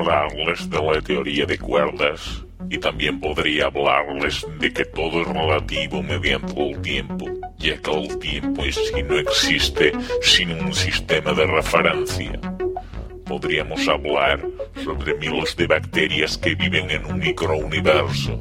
Hablarles 0.09 0.71
de 0.71 0.83
la 0.83 1.01
teoría 1.01 1.47
de 1.47 1.59
cuerdas 1.59 2.43
y 2.71 2.79
también 2.79 3.21
podría 3.21 3.67
hablarles 3.67 4.47
de 4.59 4.73
que 4.73 4.85
todo 4.87 5.23
es 5.23 5.29
relativo 5.29 6.03
mediante 6.03 6.71
el 6.71 6.81
tiempo, 6.81 7.27
ya 7.59 7.77
que 7.79 7.91
el 7.91 8.19
tiempo 8.19 8.65
en 8.65 8.73
sí 8.73 9.03
no 9.07 9.19
existe 9.19 9.93
sin 10.23 10.51
un 10.53 10.75
sistema 10.75 11.33
de 11.33 11.47
referencia. 11.47 12.41
Podríamos 13.27 13.87
hablar 13.87 14.45
sobre 14.83 15.15
miles 15.15 15.55
de 15.57 15.67
bacterias 15.67 16.39
que 16.39 16.55
viven 16.55 16.91
en 16.91 17.05
un 17.05 17.19
microuniverso 17.19 18.41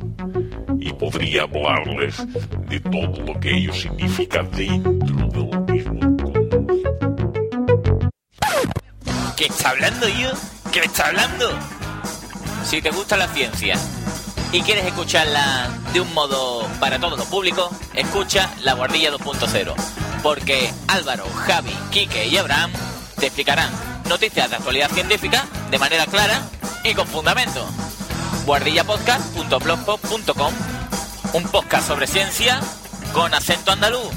y 0.80 0.94
podría 0.94 1.44
hablarles 1.44 2.26
de 2.70 2.80
todo 2.80 3.26
lo 3.26 3.40
que 3.40 3.52
ello 3.52 3.74
significa 3.74 4.44
dentro 4.44 5.26
del 5.28 5.74
mismo 5.74 6.18
¿Qué 9.36 9.46
está 9.46 9.70
hablando 9.70 10.08
yo? 10.08 10.57
¿Qué 10.72 10.80
está 10.80 11.08
hablando? 11.08 11.50
Si 12.66 12.82
te 12.82 12.90
gusta 12.92 13.18
la 13.18 13.28
ciencia 13.30 13.76
y 14.52 14.62
quieres 14.62 14.86
escucharla 14.86 15.70
de 15.94 16.02
un 16.02 16.14
modo 16.14 16.68
para 16.80 17.00
todo 17.00 17.16
lo 17.16 17.24
público, 17.26 17.70
escucha 17.94 18.52
La 18.62 18.74
Guardilla 18.74 19.12
2.0, 19.12 19.74
porque 20.22 20.72
Álvaro, 20.88 21.26
Javi, 21.46 21.76
Quique 21.92 22.28
y 22.28 22.38
Abraham 22.38 22.72
te 23.18 23.28
explicarán 23.28 23.70
noticias 24.08 24.50
de 24.50 24.58
actualidad 24.58 24.92
científica 24.92 25.46
de 25.72 25.80
manera 25.80 26.06
clara 26.06 26.42
y 26.84 26.94
con 26.94 27.08
fundamento. 27.08 27.66
guardillapodcast.blogspot.com 28.46 30.54
Un 31.34 31.44
podcast 31.44 31.88
sobre 31.88 32.08
ciencia 32.08 32.60
con 33.14 33.34
acento 33.34 33.72
andaluz. 33.72 34.12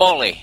Ole. 0.00 0.38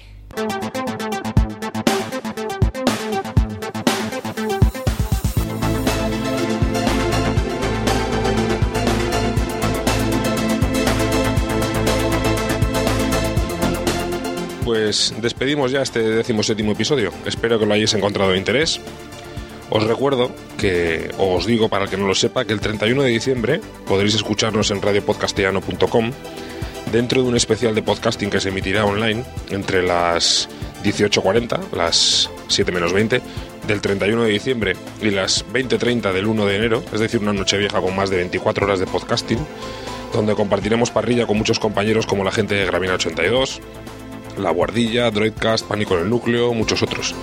Pues 14.66 15.14
despedimos 15.22 15.72
ya 15.72 15.82
este 15.82 16.02
decimoséptimo 16.02 16.74
episodio. 16.74 17.14
Espero 17.26 17.58
que 17.58 17.66
lo 17.66 17.74
hayáis 17.74 17.94
encontrado 17.94 18.32
de 18.32 18.38
interés. 18.38 18.82
Os 19.70 19.84
recuerdo 19.86 20.32
que, 20.58 21.12
o 21.18 21.36
os 21.36 21.46
digo 21.46 21.70
para 21.70 21.86
el 21.86 21.90
que 21.90 21.96
no 21.96 22.08
lo 22.08 22.16
sepa, 22.16 22.44
que 22.44 22.52
el 22.52 22.60
31 22.60 23.04
de 23.04 23.10
diciembre 23.10 23.62
podréis 23.88 24.16
escucharnos 24.16 24.70
en 24.72 24.82
radiopodcastellano.com 24.82 26.12
dentro 26.96 27.22
de 27.22 27.28
un 27.28 27.36
especial 27.36 27.76
de 27.76 27.84
podcasting 27.84 28.30
que 28.30 28.40
se 28.40 28.48
emitirá 28.48 28.86
online 28.86 29.26
entre 29.50 29.84
las 29.84 30.48
18.40, 30.82 31.74
las 31.74 32.30
7 32.48 32.72
menos 32.72 32.94
20 32.94 33.22
del 33.68 33.82
31 33.82 34.24
de 34.24 34.30
diciembre 34.30 34.78
y 35.02 35.10
las 35.10 35.46
20.30 35.48 36.14
del 36.14 36.26
1 36.26 36.46
de 36.46 36.56
enero, 36.56 36.84
es 36.94 37.02
decir, 37.02 37.20
una 37.20 37.34
noche 37.34 37.58
vieja 37.58 37.82
con 37.82 37.94
más 37.98 38.10
de 38.10 38.16
24 38.16 38.66
horas 38.66 38.80
de 38.80 38.88
podcasting, 38.88 39.46
donde 40.14 40.36
compartiremos 40.36 40.90
parrilla 40.90 41.28
con 41.28 41.38
muchos 41.38 41.60
compañeros 41.60 42.06
como 42.06 42.24
la 42.24 42.32
gente 42.32 42.56
de 42.56 42.66
Gravina 42.66 42.94
82, 42.94 43.60
La 44.38 44.52
Guardilla, 44.52 45.12
Droidcast, 45.12 45.68
Pánico 45.68 45.96
en 45.96 46.04
el 46.04 46.10
Núcleo, 46.10 46.54
muchos 46.54 46.82
otros. 46.82 47.14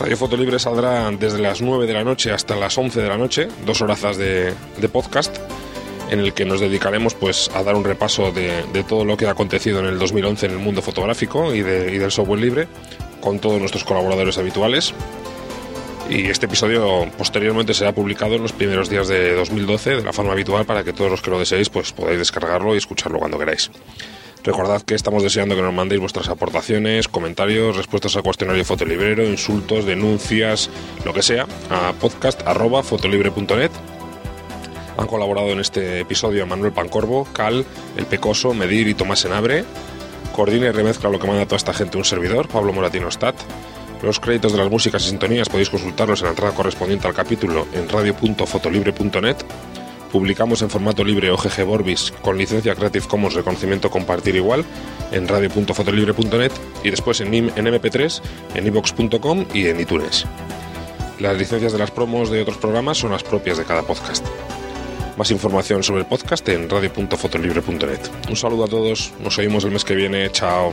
Radio 0.00 0.16
Foto 0.16 0.36
Libre 0.36 0.58
saldrá 0.58 1.08
desde 1.12 1.38
las 1.38 1.62
9 1.62 1.86
de 1.86 1.92
la 1.92 2.02
noche 2.02 2.32
hasta 2.32 2.56
las 2.56 2.76
11 2.76 3.02
de 3.02 3.08
la 3.08 3.18
noche, 3.18 3.46
dos 3.64 3.80
horas 3.82 4.16
de, 4.16 4.52
de 4.80 4.88
podcast 4.88 5.38
en 6.10 6.20
el 6.20 6.32
que 6.32 6.44
nos 6.44 6.60
dedicaremos 6.60 7.14
pues 7.14 7.50
a 7.54 7.62
dar 7.62 7.74
un 7.74 7.84
repaso 7.84 8.32
de, 8.32 8.62
todo 8.88 9.04
lo 9.04 9.16
que 9.16 9.26
ha 9.26 9.30
acontecido 9.30 9.80
en 9.80 9.86
el 9.86 9.98
2011 9.98 10.46
en 10.46 10.52
el 10.52 10.58
mundo 10.58 10.82
fotográfico 10.82 11.54
y, 11.54 11.62
del 11.62 12.10
software 12.10 12.40
libre 12.40 12.68
con 13.20 13.38
todos 13.38 13.60
nuestros 13.60 13.84
colaboradores 13.84 14.38
habituales. 14.38 14.94
Y 16.08 16.26
este 16.26 16.46
episodio 16.46 17.06
posteriormente 17.18 17.74
será 17.74 17.92
publicado 17.92 18.36
en 18.36 18.42
los 18.42 18.52
primeros 18.52 18.88
días 18.88 19.08
de 19.08 19.34
2012 19.34 19.96
de 19.96 20.02
la 20.02 20.12
forma 20.12 20.32
habitual 20.32 20.64
para 20.64 20.82
que 20.82 20.94
todos 20.94 21.10
los 21.10 21.20
que 21.20 21.30
lo 21.30 21.38
deseéis 21.38 21.68
pues 21.68 21.92
podáis 21.92 22.18
descargarlo 22.18 22.74
y 22.74 22.78
escucharlo 22.78 23.18
cuando 23.18 23.38
queráis. 23.38 23.70
Recordad 24.44 24.80
que 24.82 24.94
estamos 24.94 25.22
deseando 25.22 25.56
que 25.56 25.62
nos 25.62 25.74
mandéis 25.74 26.00
vuestras 26.00 26.28
aportaciones, 26.28 27.08
comentarios, 27.08 27.76
respuestas 27.76 28.16
al 28.16 28.22
cuestionario 28.22 28.64
fotolibrero, 28.64 29.24
insultos, 29.24 29.84
denuncias, 29.84 30.70
lo 31.04 31.12
que 31.12 31.22
sea, 31.22 31.46
a 31.70 31.92
podcast.fotolibre.net. 32.00 33.97
Han 34.98 35.06
colaborado 35.06 35.50
en 35.50 35.60
este 35.60 36.00
episodio 36.00 36.44
Manuel 36.44 36.72
Pancorbo, 36.72 37.24
Cal, 37.32 37.64
El 37.96 38.06
Pecoso, 38.06 38.52
Medir 38.52 38.88
y 38.88 38.94
Tomás 38.94 39.24
Enabre. 39.24 39.64
Coordina 40.34 40.66
y 40.66 40.72
remezcla 40.72 41.08
lo 41.08 41.20
que 41.20 41.26
manda 41.28 41.44
toda 41.44 41.56
esta 41.56 41.72
gente 41.72 41.96
un 41.96 42.04
servidor, 42.04 42.48
Pablo 42.48 42.72
Moratino 42.72 43.08
Stat. 43.08 43.36
Los 44.02 44.18
créditos 44.18 44.52
de 44.52 44.58
las 44.58 44.70
músicas 44.70 45.04
y 45.04 45.10
sintonías 45.10 45.48
podéis 45.48 45.70
consultarlos 45.70 46.20
en 46.20 46.24
la 46.24 46.30
entrada 46.30 46.52
correspondiente 46.52 47.06
al 47.06 47.14
capítulo 47.14 47.68
en 47.74 47.88
radio.fotolibre.net. 47.88 49.36
Publicamos 50.10 50.62
en 50.62 50.70
formato 50.70 51.04
libre 51.04 51.30
OGG 51.30 51.64
Vorbis 51.64 52.12
con 52.22 52.36
licencia 52.36 52.74
Creative 52.74 53.06
Commons 53.06 53.34
reconocimiento 53.34 53.90
compartir 53.90 54.34
igual 54.34 54.64
en 55.12 55.28
radio.fotolibre.net 55.28 56.52
y 56.82 56.90
después 56.90 57.20
en, 57.20 57.32
en 57.34 57.50
MP3, 57.54 58.20
en 58.54 58.66
ivox.com 58.66 59.44
y 59.54 59.68
en 59.68 59.78
iTunes. 59.78 60.26
Las 61.20 61.36
licencias 61.36 61.72
de 61.72 61.78
las 61.78 61.92
promos 61.92 62.30
de 62.30 62.42
otros 62.42 62.56
programas 62.56 62.98
son 62.98 63.12
las 63.12 63.22
propias 63.22 63.58
de 63.58 63.64
cada 63.64 63.82
podcast. 63.82 64.26
Más 65.18 65.32
información 65.32 65.82
sobre 65.82 66.02
el 66.02 66.06
podcast 66.06 66.48
en 66.48 66.70
radio.fotolibre.net. 66.70 67.98
Un 68.28 68.36
saludo 68.36 68.64
a 68.64 68.68
todos, 68.68 69.12
nos 69.18 69.36
oímos 69.38 69.64
el 69.64 69.72
mes 69.72 69.84
que 69.84 69.96
viene, 69.96 70.30
chao. 70.30 70.72